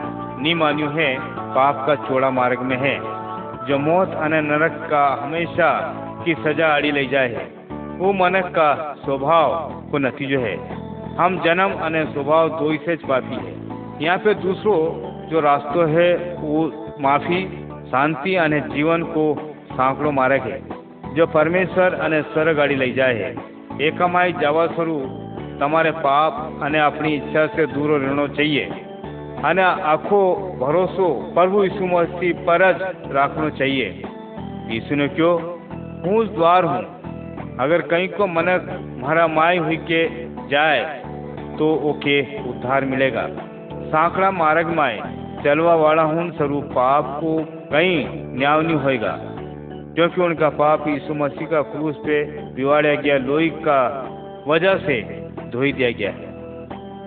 [0.43, 1.20] नहीं मान्यू है,
[1.54, 2.98] पाप का चौड़ा मार्ग में है,
[3.67, 5.70] जो मौत अने नरक का हमेशा
[6.26, 7.46] की सजा अड़ी ले जाए है।
[7.98, 10.58] वो मनक का स्वभाव को नतीजो है।
[11.15, 13.56] हम जन्म अने स्वभाव दो ही से पापी है।
[14.06, 16.09] यहाँ पे दूसरो जो रास्तो है
[16.41, 16.61] वो
[17.01, 17.41] माफी
[17.91, 19.25] शांति अने जीवन को
[19.73, 20.61] सांकड़ो मार्ग है
[21.15, 25.11] जो परमेश्वर अने स्वर्ग आड़ी લઈ જાય છે એકમાઈ જવા સ્વરૂપ
[25.61, 26.35] તમારે પાપ
[26.65, 28.65] અને આપણી ઈચ્છા से दूर રહેણો चाहिए
[29.43, 30.23] અને આખો
[30.61, 33.88] ભરોસો પ્રભુ ઈસુ મસીહ પર જ રાખવો चाहिए
[34.69, 35.35] यीशु ने क्यों
[36.05, 36.83] हूँ द्वार हूँ
[37.59, 40.03] अगर कहीं को मनक मारा माई हुई के
[40.49, 40.83] जाए
[41.59, 42.17] तो ओके
[42.51, 43.25] उद्धार मिलेगा
[43.88, 44.99] सांकड़ा मार्ग माए
[45.45, 47.37] चलवा वाला हूँ स्वरूप पाप को
[47.71, 47.97] कहीं
[48.35, 49.15] न्याय नहीं होएगा
[49.95, 52.23] क्योंकि उनका पाप यीशु मसीह का क्रूस पे
[52.55, 53.81] बिवाड़ा गया लोही का
[54.49, 55.01] वजह से
[55.51, 56.31] धोई दिया गया है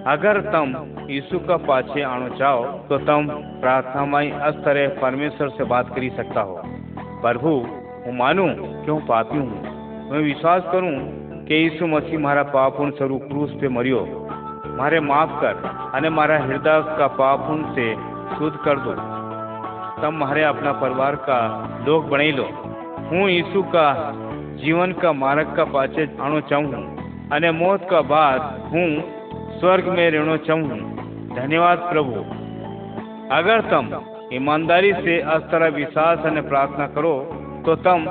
[0.08, 0.76] अगर तुम
[1.10, 3.28] यीशु का पाछे आना चाहो तो तुम
[3.62, 6.62] प्रार्थना में इस तरह परमेश्वर से बात करी सकता हो
[7.24, 7.52] प्रभु
[8.04, 8.48] હું માનું
[8.84, 9.54] કે હું પાપી હું
[10.10, 10.90] હું વિશ્વાસ કરું
[11.48, 14.02] કે ઈસુ મસીહ મારા પાપ उन स्वरूप क्रूस पे मरियो
[14.80, 15.56] मारे माफ कर
[15.96, 17.44] અને મારા हृदय का पाप
[17.76, 17.86] से
[18.32, 18.94] शुद्ध कर दो
[20.00, 21.38] तब मारे अपना परिवार का
[21.88, 22.48] लोग बने लो
[23.10, 23.86] हूँ यीशु का
[24.58, 26.82] जीवन का मार्ग का पाचे आना चाहूँ
[27.34, 28.42] અને मौत का बाद
[28.74, 28.88] हूँ
[29.60, 30.80] स्वर्ग में रहना चाहूँ
[31.36, 32.24] धन्यवाद प्रभु
[33.36, 33.90] अगर तुम
[34.34, 37.14] ईमानदारी से इस तरह विश्वास અને प्रार्थना करो
[37.66, 38.06] तो तुम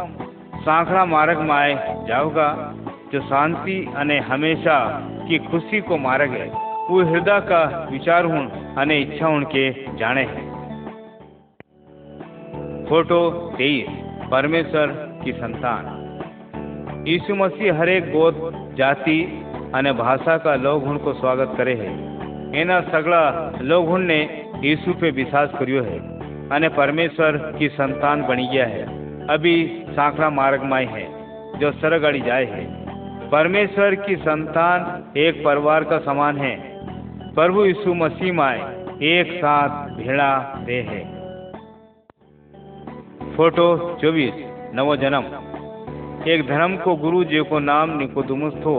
[0.64, 1.74] सांखड़ा मार्ग में आए
[2.08, 2.48] जाओगा
[3.12, 4.76] जो शांति અને हमेशा
[5.28, 6.48] की खुशी को मार्ग है
[6.86, 8.44] वो हृदय का विचार हूँ
[8.78, 9.64] અને इच्छा उनके
[9.96, 10.46] जाने हैं
[12.88, 13.20] फोटो
[13.54, 14.92] तेईस परमेश्वर
[15.24, 15.92] की संतान
[17.08, 18.40] यीशु मसीह हर एक गोद
[18.78, 19.18] जाति
[19.74, 21.92] અને ભાષા का लोग को स्वागत करे है
[22.54, 23.22] એના સગળા
[23.62, 24.20] लोग ने
[24.62, 25.98] यीशु पे विश्वास करियो है
[26.50, 28.84] અને परमेश्वर की संतान बनी गया है
[29.30, 29.54] अभी
[29.90, 31.04] सांकड़ा मार्ग में है
[31.60, 32.62] जो सरगड़ी जाए है
[33.31, 36.55] परमेश्वर की संतान एक परिवार का समान है।
[37.35, 38.59] प्रभु यीशु मसीह माए,
[39.03, 41.01] एक साथ भेड़ा दे है।
[43.35, 43.67] फ़ोटो
[44.01, 44.41] चौबीस
[44.75, 45.29] नवो जन्म
[46.27, 48.75] एक धर्म को गुरु जी को नाम निकोदमुस थो।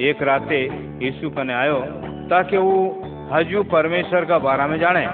[0.00, 0.60] एक राते
[1.02, 1.80] यीशु कने आयो,
[2.30, 2.76] ताकि वो
[3.32, 5.06] हजू परमेश्वर का बारे में जाने।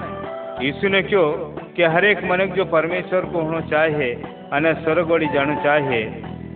[0.65, 1.31] यीशु ने क्यों
[1.75, 4.13] कि हर एक मनक जो परमेश्वर को होना चाहिए
[4.53, 6.03] अने स्वर्ग वाली जाना चाहिए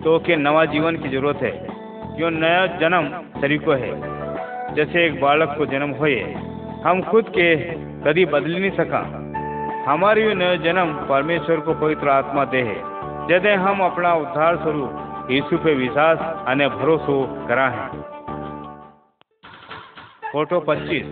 [0.04, 1.69] तो के नवा जीवन की ज़रूरत है।
[2.19, 3.07] जो नया जन्म
[3.41, 3.93] तरीको है
[4.75, 6.19] जैसे एक बालक को जन्म होए
[6.83, 7.49] हम खुद के
[8.03, 9.01] कभी बदल नहीं सका
[9.87, 12.77] हमारी ये नया जन्म परमेश्वर को पवित्र आत्मा दे है
[13.29, 17.13] जदे हम अपना उद्धार स्वरूप यीशु पे विश्वास અને ભરોસો
[17.47, 17.85] करा है
[20.31, 21.07] फोटो 25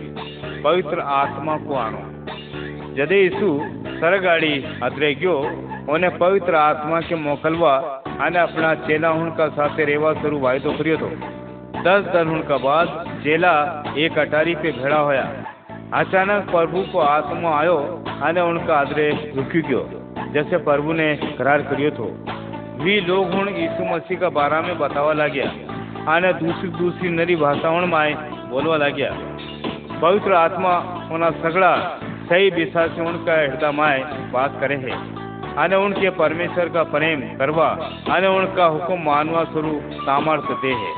[0.64, 2.02] पवित्र आत्मा को आनो
[2.96, 3.48] जदे यीशु
[3.96, 5.34] सरगाड़ी अदरे गयो
[5.88, 7.74] उन्हें पवित्र आत्मा के मोकलवा
[8.18, 11.08] અને अपना चेला उनका साथे रेवा स्वरूप वायदो करियो तो
[11.84, 12.86] दस दिन उनका बाद
[13.24, 13.52] चेला
[13.98, 15.24] एक अटारी पे भेड़ा होया
[15.94, 17.76] अचानक प्रभु को आत्मा आयो
[18.28, 19.82] અને उनका आदरे रुकी गयो
[20.34, 22.06] जैसे प्रभु ने करार करियो तो
[22.84, 25.50] वी लोग हूँ यीशु मसीह का बारे में बतावा लाग्या
[26.10, 28.14] અને दूसरी दूसरी नरी भाषाओं में
[28.50, 29.10] बोलवा लाग्या
[30.00, 30.72] पवित्र आत्मा
[31.12, 31.74] उन्हें सगड़ा
[32.30, 35.17] सही दिशा से उनका हृदय में बात करे है
[35.56, 37.68] અને उनके परमेश्वर का प्रेम करवा
[38.10, 40.92] અને उनका हुक्म मानवा स्वरूप सामर्थ्य दे है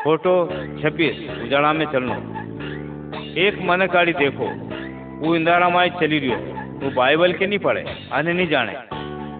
[0.00, 0.34] फोटो
[0.80, 2.16] छब्बीस उजाड़ा में चलनो
[3.38, 4.48] एक मन काढ़ी देखो
[5.20, 8.74] वो इंदारामाय चली रही वो बाइबल के नहीं पढ़े अने नहीं जाने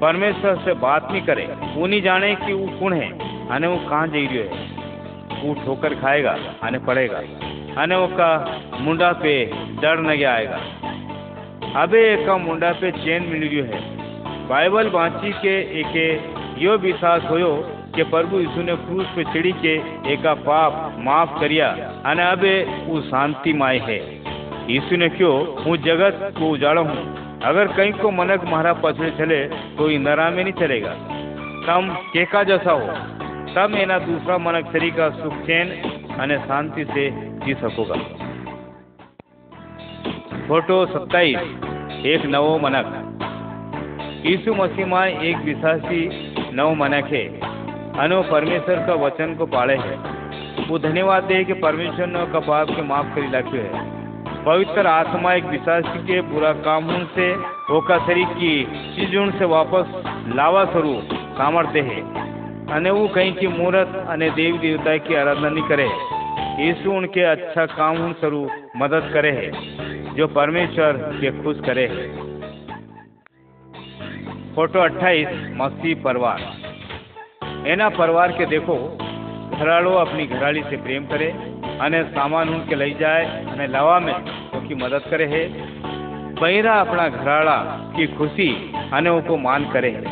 [0.01, 3.11] परमेश्वर से बात नहीं करे वो नहीं जाने कि वो कौन है
[3.51, 7.19] अने वो कहाँ जा रही है वो ठोकर खाएगा अने पड़ेगा
[7.83, 8.31] अने वो का
[8.81, 9.35] मुंडा पे
[9.83, 10.61] डर नहीं आएगा
[11.74, 13.78] अबे एक मुंडा पे चैन मिल रही है।
[14.48, 15.96] बाइबल वांची के एक
[16.60, 17.50] यो विश्वास होयो
[17.96, 19.74] कि प्रभु यीशु ने क्रूस पे चढ़ी के
[20.14, 21.70] एका पाप माफ़ करिया
[22.06, 22.54] अने अबे
[22.86, 23.98] वो शांति माय है।
[24.70, 25.34] यीशु ने क्यों,
[25.64, 29.44] हूँ जगत को उजाड़ो हूँ। अगर कहीं को मनक मारा पछड़े चले
[29.78, 30.94] तो इंदरा में नहीं चलेगा।
[31.68, 32.88] तम केका जैसा हो।
[33.56, 35.74] तब एना दूसरा मनक शरीर का सुख चैन
[36.20, 37.10] अने शांति से
[37.46, 38.23] जी सकोगा।
[40.48, 41.38] फ़ोटो सत्ताईस,
[42.06, 43.10] एक नवो मनक।
[44.26, 47.40] यीशु मसीह में एक विश्वासी नव मनक है।
[48.00, 49.96] अनो परमेश्वर का वचन को पाले है।
[50.68, 53.94] वो धन्यवाद दे कि परमेश्वर ने का पाप के माफ़ करी लाख्यो है।
[54.44, 57.36] पवित्र आत्मा एक विश्वासी के बुरा काम से
[57.74, 58.64] ओका शरीर की
[58.96, 60.04] चीज़ों से वापस
[60.36, 62.02] लावा स्वरूप सामर्थ्य है।
[62.74, 65.90] अने वो कहीं की मूर्त अने देवी देवता की आराधना नहीं करे।
[66.66, 69.83] यीशु उनके अच्छा काम स्वरूप मदद करे है।
[70.14, 71.88] जो परमेश्वर के खुश करे।
[74.56, 76.42] फ़ोटो 28 मस्ती परिवार।
[77.68, 78.98] एना परिवार के देखो
[79.60, 81.32] घराड़ो अपनी घराड़ी से प्रेम करे,
[81.82, 84.14] अने सामान उनके ले जाए, अने लवा में
[84.52, 85.50] उनकी मदद करे है।
[86.34, 87.58] बहिरा अपना घराड़ा
[87.98, 90.04] की खुशी अने उनको मान करे है।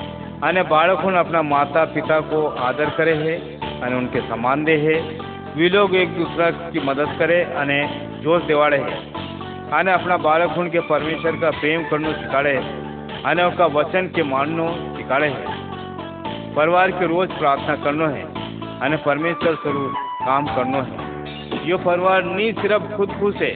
[0.42, 5.20] अने बाड़कों अपना माता पिता को आदर करे है, अने उनके सम्मान दे है।
[5.56, 9.22] वे लोग एक दूसरा की मदद करे, अने जोश दिवाड़े है।
[9.74, 14.66] आने अपना बालक के परमेश्वर का प्रेम करना सिखाड़े। है आने उनका वचन के मानना
[14.98, 15.46] सिखाड़े है।
[16.56, 18.24] परिवार के रोज प्रार्थना करना है।
[18.82, 19.94] आने परमेश्वर स्वरूप
[20.26, 20.96] काम करना है।
[21.70, 23.54] यो परिवार नहीं सिर्फ़ खुद खुश है,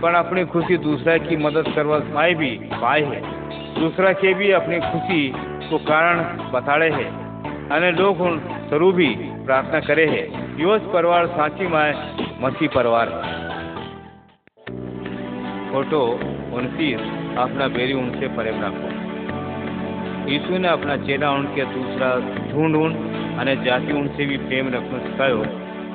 [0.00, 3.22] पर अपनी खुशी दूसरा की मदद करवा पाए भी पाए है।
[3.80, 5.32] दूसरा के भी अपनी खुशी
[5.70, 6.20] को कारण
[6.52, 7.06] बताड़े है।
[7.70, 9.08] अने लोग उन स्वरूप भी
[9.46, 10.24] प्रार्थना करे है।
[10.60, 11.94] योज परिवार सांची माए
[12.40, 13.33] मसी परिवार है।
[15.73, 16.01] मसीह परिवार है फोटो
[16.57, 16.99] उनतीस
[17.37, 18.89] अपना बेरी उनसे प्रेम रखो
[20.31, 22.09] यीशु ने अपना चेला उनके दूसरा
[22.51, 22.93] ढूंढ उन
[23.39, 25.43] अने जाति उनसे भी प्रेम रखना सिखायो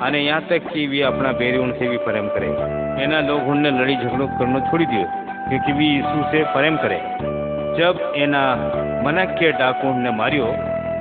[0.01, 2.47] अने यहाँ तक कि वे अपना बेरी उनसे भी प्रेम करे
[3.03, 5.05] एना लोग उनने लड़ी झगड़ो करना छोड़ी दियो
[5.49, 6.99] क्योंकि वे यीशु से प्रेम करे
[7.79, 8.43] जब एना
[9.05, 10.45] मनक के डाकू ने मारियो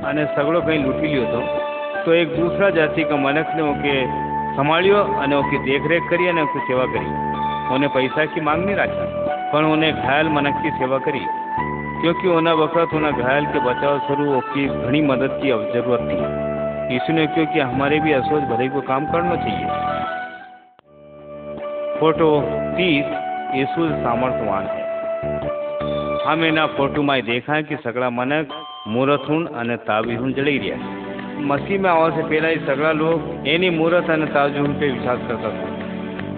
[0.08, 1.40] अने सगड़ो कहीं लूटी लियो तो
[2.04, 3.96] तो एक दूसरा जाति का मनक ने ओके
[4.56, 7.12] संभाळियो અને ઓકી દેખરેખ કરી અને ઓકી સેવા કરી
[7.71, 11.19] उन्हें पैसा की मांग नहीं रखी। पर उन्हें घायल मनक की सेवा करी।
[12.01, 16.49] क्योंकि उन्हें वक्त उन्हें घायल के बचाव स्वरूप की घनी मदद की ज़रूरत थी
[16.95, 19.65] इसने क्योंकि हमारे भी असोच भरे को काम करना चाहिए।
[21.99, 22.41] फ़ोटो
[22.77, 23.05] तीस,
[23.55, 24.89] यीशु सामर्थवान है।
[26.27, 28.47] हम इना फ़ोटो में देखा है कि सगड़ा मनक
[28.87, 30.75] मूर्त हूँ अने ताबी हूँ जड़ी रिया
[31.39, 35.49] मसीह में आवाज़ से पहला ही सगड़ा लोग, एनी मूरत अने ताजू पे विश्वास करता
[35.49, 35.78] था।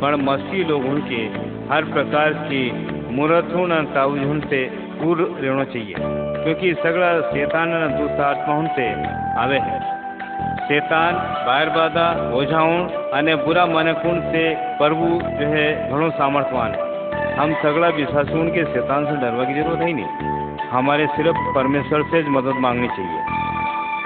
[0.02, 1.22] पर मसीह लोगों के
[1.70, 2.64] हर प्रकार की
[3.72, 4.60] और तावीहुन से
[5.00, 5.96] दूर रहना चाहिए,
[6.44, 8.86] क्योंकि सगड़ा शैतान और दुष्ट आत्माओं से
[9.40, 9.80] आवे है।
[10.64, 11.14] शैतान
[12.34, 12.78] ओझाओं
[13.12, 14.44] અને बुरा मनकुन से
[14.78, 16.90] प्रभु जो है घणो सामर्थवान है।
[17.36, 22.24] हम सगड़ा विश्वासुओं के शैतान से डरवा की ज़रूरत है नहीं। हमारे सिर्फ़ परमेश्वर से
[22.30, 23.20] मदद मांगनी चाहिए,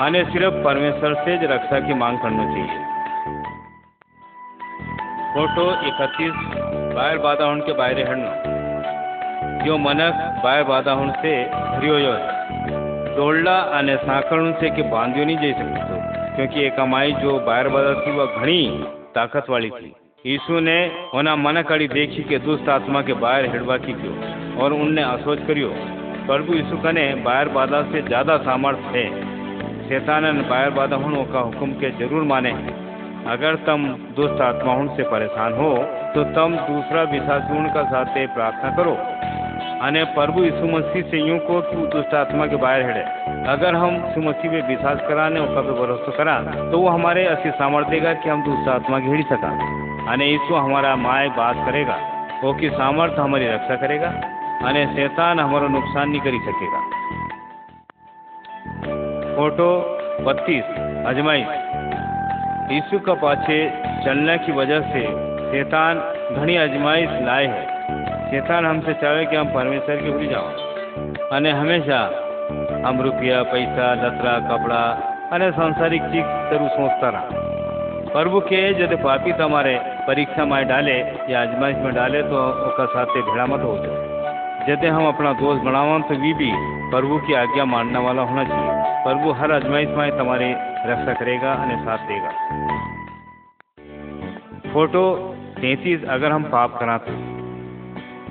[0.01, 2.85] अने सिर्फ़ परमेश्वर से रक्षा की मांग करनी चाहिए।
[5.38, 6.36] इकतीस
[7.19, 8.30] बाधा होने के बाहर हटना
[9.65, 15.38] जो बाहर बाधा होने से भरियो जो है। डोलडा अने साकड़ से कि बांधियो नहीं
[15.38, 15.98] जा सकते,
[16.36, 18.62] क्योंकि एक कमाई जो बाहर बाधा थी वह घनी
[19.15, 19.93] ताकत वाली थी।
[20.26, 20.78] यीशु ने
[21.13, 24.15] होना मन कड़ी देखी के दुष्ट आत्मा के बाहर हिड़वा की क्यों?
[24.56, 25.69] और उनने असोच करियो,
[26.26, 29.08] प्रभु यीशु कने बाहर बाधा से ज़्यादा सामर्थ्य है।
[29.89, 32.56] शैतान बाहर बाधा होने का हुक्म के ज़रूर माने
[33.27, 33.85] अगर तुम
[34.15, 35.69] दुष्ट आत्माओं से परेशान हो
[36.15, 38.95] तो तुम दूसरा विश्वासुओं का साथ प्रार्थना करो।
[39.81, 43.01] अने प्रभु यीशु मसीह से यूँ को कि दुष्ट आत्मा के बाहर हिड़े।
[43.47, 46.35] अगर हम यीशु मसीह पे विश्वास कराने उसका पे भरोसा करा
[46.71, 49.49] तो वो हमारे ऐसी सामर्थ्य देगा कि हम दुष्ट आत्मा की हिड़ी सका
[50.11, 51.97] अने यीशु हमारा माए बात करेगा,
[52.43, 54.09] वो की सामर्थ हमारी रक्षा करेगा।
[54.63, 56.79] अने शैतान हमारा नुकसान नहीं करी सकेगा।
[59.35, 59.69] फ़ोटो
[60.21, 60.67] बत्तीस
[61.07, 61.47] अजमाइश
[62.65, 63.58] यीशु का पाछे
[64.06, 65.01] चलने की वजह से
[65.51, 65.99] शैतान
[66.36, 71.99] घनी अजमाइश लाए है। शैतान हमसे चाहे कि हम परमेश्वर के भूली जाओ। अने हमेशा
[72.86, 74.82] हम रुपया, पैसा, लतरा, कपड़ा
[75.34, 77.43] अने सांसारिक चीज़ ज़रूर सोचता रहा।
[78.13, 80.99] प्रभु के यदि पापी तुम्हारे परीक्षा में डाले
[81.30, 83.78] या आजमाइश में डाले तो उसका साथ भेड़ा मत हो
[84.69, 86.51] यदि हम अपना दोस्त बनावा तो वी भी
[86.91, 90.54] प्रभु की आज्ञा मानने वाला होना चाहिए। प्रभु हर आजमाइश में तुम्हारी
[90.87, 92.30] रक्षा करेगा और साथ देगा
[94.72, 95.04] फोटो
[95.56, 97.14] तैतीस अगर हम पाप करा तो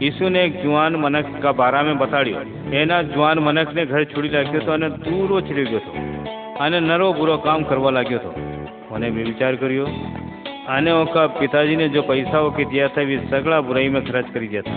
[0.02, 2.44] यीशु ने एक जुआन मनक का बारा में बताड़ियो
[2.76, 5.92] एना जुआन मनक ने घर छोड़ी लाग्यो तो અને દૂરો ચડી ગયો હતો
[6.60, 8.32] અને નરો બુરો કામ કરવા લાગ્યો હતો
[8.92, 9.86] મને भी विचार करियो
[10.70, 14.44] आने ओका पिताजी ने जो पैसा ओके दिया था वे सगड़ा बुराई में खर्च कर
[14.46, 14.76] दिया था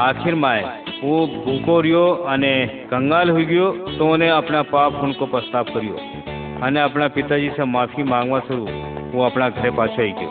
[0.00, 0.64] आखिर में
[1.02, 2.52] वो भूखो रियो અને
[2.90, 8.02] कंगाल हो गयो तो उन्हें अपना पाप उनको पछताव करियो અને अपना पिताजी से माफी
[8.06, 8.66] मांगवा शुरू
[9.12, 10.30] वो अपना घरे पाछो आई गयो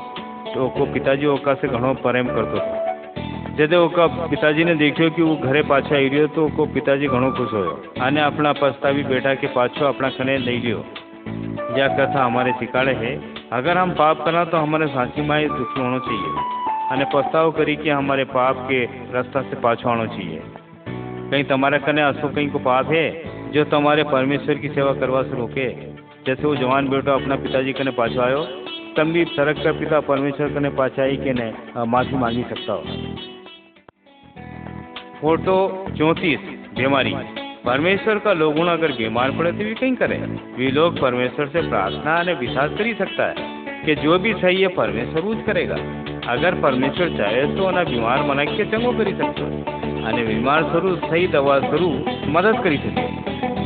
[0.53, 2.77] तो को पिताजी ओका से घणो प्रेम करतो હતો
[3.57, 7.31] जदे ओका पिताजी ने देखियो कि वो घरे पाछो आई रियो तो को पिताजी घणो
[7.37, 10.85] खुश होयो અને अपना पछतावी बेटा के पाछो अपना कने लई लियो
[11.77, 13.11] यह कथा हमारे सिखाड़े है
[13.53, 16.57] अगर हम पाप करा तो हमारे साथी माई दुखी होना चाहिए
[16.93, 18.79] અને પસ્તાવો કરી કે हमारे पाप के
[19.15, 20.39] रास्ता से पाछो आना चाहिए
[21.31, 23.03] कहीं तुम्हारे कने असो कहीं को पाप है
[23.53, 25.67] जो तुम्हारे परमेश्वर की सेवा करवा से रोके
[26.27, 28.41] जैसे वो जवान बेटा अपना पिताजी कने पाछो आयो
[28.97, 32.73] तम भी सरक का पिता परमेश्वर कने पाछा आई के ने अ, माफी मांगी सकता
[32.73, 32.83] हो
[35.21, 35.55] फोटो
[35.97, 36.39] चौंतीस
[36.75, 37.13] बीमारी
[37.65, 40.17] परमेश्वर का लोगों अगर बीमार पड़े तो भी कहीं करे
[40.57, 43.47] वे लोग परमेश्वर से प्रार्थना અને विश्वास કરી सकता है
[43.83, 45.79] कि जो भी सही है परमेश्वर वो જ करेगा
[46.31, 49.47] अगर परमेश्वर चाहे तो ना बीमार मना के चंगो કરી શકતો
[50.09, 51.95] અને બીમાર સ્વરૂપ સહી દવા સ્વરૂપ
[52.29, 53.05] મદદ કરી શકે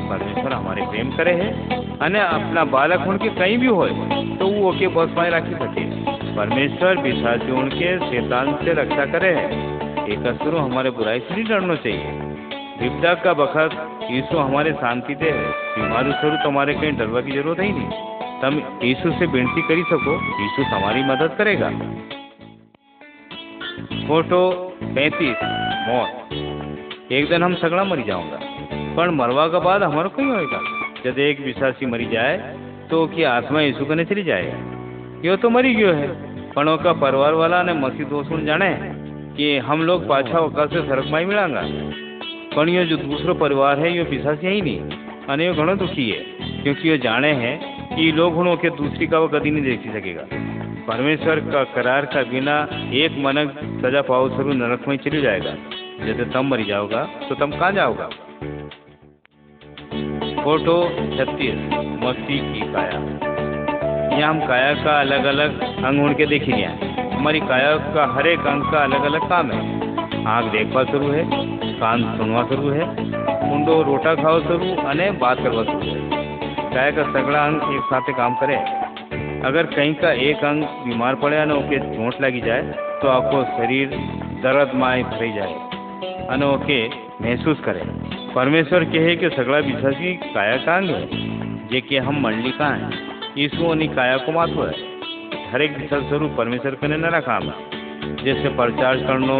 [0.08, 1.48] परमेश्वर हमारे प्रेम करे है,
[1.98, 3.86] अने अपना बालक उनके कहीं भी हो
[4.38, 5.84] तो वो ओके बस में रखी सके।
[6.36, 9.46] परमेश्वर पिशाची उनके शैतान से रक्षा करे है।
[10.08, 12.10] एक असुर हमारे बुराई से नहीं डरना चाहिए।
[12.80, 13.70] विपदा का बखत
[14.10, 18.06] यीशु हमारे शांति दे है। बीमारी स्वरूप तो तुम्हारे कहीं डरवा की ज़रूरत ही नहीं।
[18.42, 21.70] तुम यीशु से विनती करी सको यीशु हमारी मदद करेगा।
[24.06, 24.40] फ़ोटो
[24.82, 25.42] पैंतीस,
[25.88, 28.38] मौत। एक दिन हम सगड़ा मरी जाऊँगा।
[28.97, 30.59] पर मरवा के बाद हमारा कोई होएगा
[31.03, 32.37] जब एक विश्वासी मरी जाए
[32.89, 34.57] तो की आत्मा यीशु कने चली जाएगा
[35.25, 36.07] यो तो मरी गयो है
[36.53, 38.69] पण का परिवार वाला ने मसीह दोस्तों जाने
[39.35, 41.63] कि हम लोग पाछा वकाल से सरक में मिलांगा
[42.55, 44.79] પણ ये जो दूसरो परिवार है ये पिशाच ही नहीं
[45.27, 46.19] અને ये घणो दुखी है
[46.63, 47.53] क्योंकि ये जाने हैं
[47.89, 50.25] कि ये लोग उन्हों के दूसरी का वो कभी नहीं देखी सकेगा
[50.87, 52.57] परमेश्वर का करार का बिना
[52.95, 55.55] एक मनक सजा पाओ स्वरूप नरक में चली जाएगा
[56.03, 58.09] जैसे तुम मरी जाओगा तो तुम कहाँ जाओगा
[60.48, 60.74] फ़ोटो
[61.16, 61.56] छत्तीस
[62.02, 63.00] मस्ती की काया।
[64.18, 66.62] यहाँ हम काया का अलग अलग अंग उड़ के देखी
[67.12, 71.24] हमारी काया का हर एक अंग का अलग अलग काम है। आँख देखवा शुरू है,
[71.74, 72.86] कान सुनवा शुरू है,
[73.50, 76.24] मुंडो रोटा खावा शुरू, अने बात करवा शुरू है।
[76.72, 78.56] काया का सगड़ा अंग एक साथ काम करे।
[79.46, 82.62] अगर कहीं का एक अंग बीमार पड़े ना ओके चोट लगी जाए
[83.02, 83.96] तो आपको शरीर,
[84.42, 85.54] दर्द, माए भरी जाए।
[86.28, 86.86] अने ओके
[87.22, 87.97] महसूस करें।
[88.38, 91.06] परमेश्वर कहे कि सगड़ा विश्वासी है,
[91.68, 92.90] जे कि हम मंडली का है
[93.38, 98.48] यीशु आणि काया को महत्व है। हर एक विश्वास स्वरूप परमेश्वर कने काम है जैसे
[98.48, 99.38] प्रचार करनो,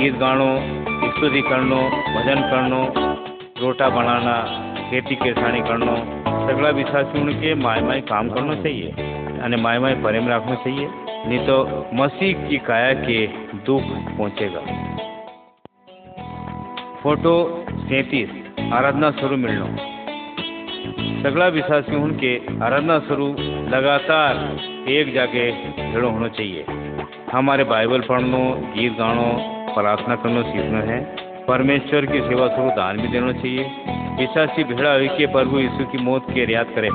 [0.00, 0.48] गीत गानो,
[1.10, 2.82] स्तुति करनो, भजन करनो,
[3.62, 4.38] रोटा बनाना,
[4.90, 5.96] खेती किसानी करनो
[6.48, 8.92] सगड़ा विश्वासियों के माय माय काम करना चाहिए
[9.42, 10.88] અને माय माय प्रेम रखना चाहिए,
[11.26, 13.26] नहीं तो मसीह की काया के
[13.66, 13.82] दुख
[14.18, 15.11] पहुंचेगा।
[17.02, 18.28] फ़ोटो सैतीस,
[18.72, 19.66] आराधना स्वरूप मिलनो।
[21.22, 23.36] सगड़ा विश्वासियों के आराधना स्वरूप
[23.74, 24.36] लगातार
[24.88, 25.50] एक जाके
[25.92, 26.64] भेड़ो होना चाहिए।
[27.32, 29.36] हमारे बाइबल पढ़नो, गीत गानो,
[29.74, 33.64] प्रार्थना करना सीखना है। परमेश्वर की सेवा स्वरूप दान भी देना चाहिए।
[34.18, 36.88] विश्वासी भेड़ा हुई के प्रभु यीशु की मौत के रियाद करे।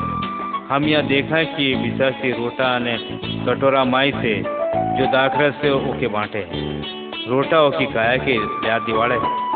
[0.73, 2.97] हम यह देखा है कि विश्वासी रोटा ने
[3.45, 4.43] कटोरा माई से
[4.99, 6.47] जो दाखरस से ओके बांटे
[7.29, 8.35] रोटा ओकी काया के
[8.67, 9.46] याद दिवाड़े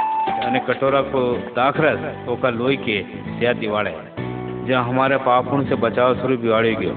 [0.47, 1.21] અને कटोरा को
[1.55, 2.99] दाखरस ओका लोई के
[3.43, 4.05] याद दिवाड़े है
[4.67, 6.95] जो हमारे पापों से बचाव स्वरूप दिवाड़ी गयो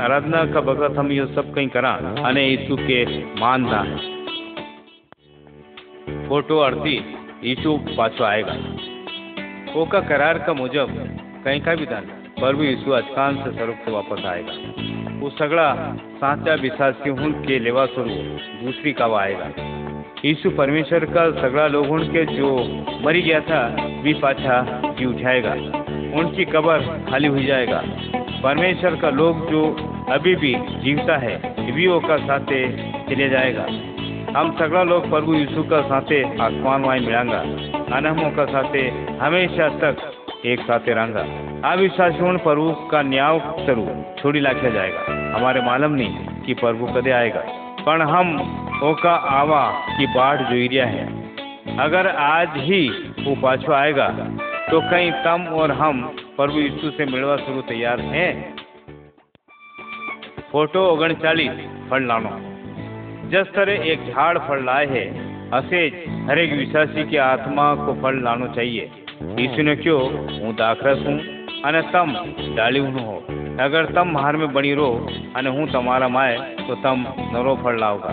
[0.00, 1.92] आराधना का बखत हम ये सब कहीं करा
[2.24, 2.98] અને यीशु के
[3.40, 4.14] मानना है
[6.28, 8.56] फोटो अड़तीस यीशु पाछो आएगा
[9.76, 10.94] ओका करार का मुजब
[11.44, 14.58] कहीं का भी दान प्रभु यीशु अचकान से स्वरूप से वापस आएगा
[15.16, 15.68] वो सगड़ा
[16.16, 19.50] साचा विश्वासी हूं के लेवा स्वरूप दूसरी कब आएगा
[20.25, 22.57] यीशु परमेश्वर का सगड़ा लोगों के जो
[23.05, 25.51] मरी गया था, भी पाछा जी उठाएगा।
[26.19, 27.83] उनकी कबर खाली हो जाएगा।
[28.43, 29.75] परमेश्वर का लोग जो
[30.11, 32.77] अभी भी जीवता है, भी का साथे
[33.09, 33.65] चले जाएगा।
[34.39, 37.39] हम सगड़ा लोग प्रभु यीशु का साथे आसमान वाई मिलांगा।
[37.97, 38.91] अनहमो का साथे
[39.21, 39.97] हमेशा तक
[40.45, 46.15] एक साथे रहेंगे। अविश्वास प्रभु का न्याय स्वरूप छोड़ी लाखा जाएगा। हमारे मालूम नहीं
[46.45, 48.30] कि प्रभु कदे आएगा। पर हम
[48.84, 51.04] ओका आवा की बाट जोई रिया है
[51.78, 52.80] अगर आज ही
[53.20, 54.08] वो पाछो आएगा
[54.70, 56.02] तो कहीं तम और हम
[56.36, 58.30] प्रभु यीशु से मिलवा शुरू तैयार हैं
[60.52, 62.34] फोटो ओगणचालीस फल लानो
[63.30, 65.06] जिस तरह एक झाड़ फल लाए है
[65.54, 65.86] ऐसे
[66.28, 68.90] हर एक विश्वासी की आत्मा को फल लानो चाहिए
[69.38, 71.18] यीशु ने क्यों हूँ दाखरस हूँ
[71.64, 72.10] અને તમ
[72.48, 73.16] ડાળીનું હો
[73.64, 74.90] અગર તમ માર में बनी रहो
[75.38, 76.34] અને હું તમારા माए
[76.66, 76.98] तो तम
[77.32, 78.12] नरो फल लाओगा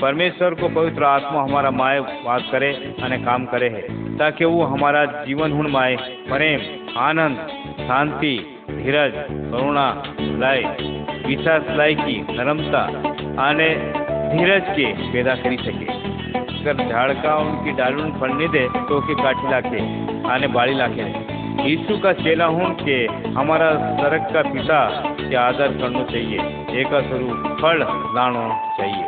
[0.00, 2.70] परमेश्वर को पवित्र आत्मा हमारा माए बात करे
[3.04, 3.82] અને काम करे है
[4.18, 5.96] ताकि वो हमारा जीवन हुण माए
[6.28, 6.60] प्रेम
[7.00, 7.38] आनंद
[7.80, 8.34] शांति
[8.72, 9.14] धीरज
[9.52, 9.86] करुणा
[10.42, 10.62] लाए
[11.26, 12.82] विश्वास लायकी नरमता
[13.46, 13.70] અને
[14.30, 15.88] धीरज के पैदा કરી શકે
[16.60, 19.80] अगर झाड़का उनकी डालून फल नहीं दे तो उसकी काठी लाके
[20.30, 21.04] आने बाड़ी लाके
[21.59, 22.95] यीशु का चेला हूँ के
[23.31, 24.79] हमारा सड़क का पिता
[25.19, 26.39] के आदर करना चाहिए।
[26.81, 27.83] एक स्वरूप फल
[28.15, 28.45] लानो
[28.77, 29.07] चाहिए।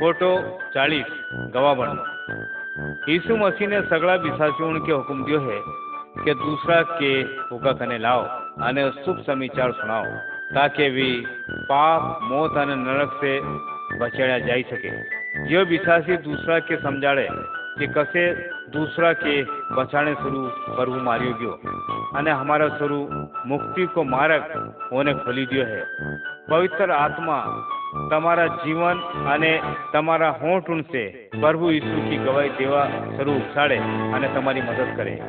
[0.00, 0.30] फ़ोटो
[0.74, 1.06] चालीस
[1.54, 5.60] गवा बनो। यीशु मसीह ने सगड़ा बिसाचून के हुक्म दियो है
[6.24, 7.12] कि दूसरा के
[7.52, 8.22] हुका कने लाओ
[8.62, 10.04] अने शुभ समाचार सुनाओ,
[10.54, 11.10] ताकि वे
[11.64, 13.32] पाप, मौत अने नरक से
[13.98, 14.90] बचेड़ा जा सके।
[15.46, 17.28] जो विश्वासी दूसरा के समझाड़े
[17.78, 18.22] कि कसे
[18.72, 19.34] दूसरा के
[19.76, 20.40] बचाने शुरू
[20.76, 21.52] प्रभु मारियो गयो
[22.14, 23.10] અને અમારા સ્વરૂપ
[23.46, 24.42] મુક્તિ કો માર્ગ
[24.92, 25.80] ઓને ખોલી દો હે.
[26.48, 27.44] પવિત્ર આત્મા
[28.10, 29.52] તમારા જીવન અને
[29.92, 31.02] તમારા હોઠ ઉણસે
[31.40, 33.78] પ્રભુ ઈસુ કી ગવાહી દેવા શરૂ ઉછાળે
[34.14, 35.22] અને તમારી મદદ કરે.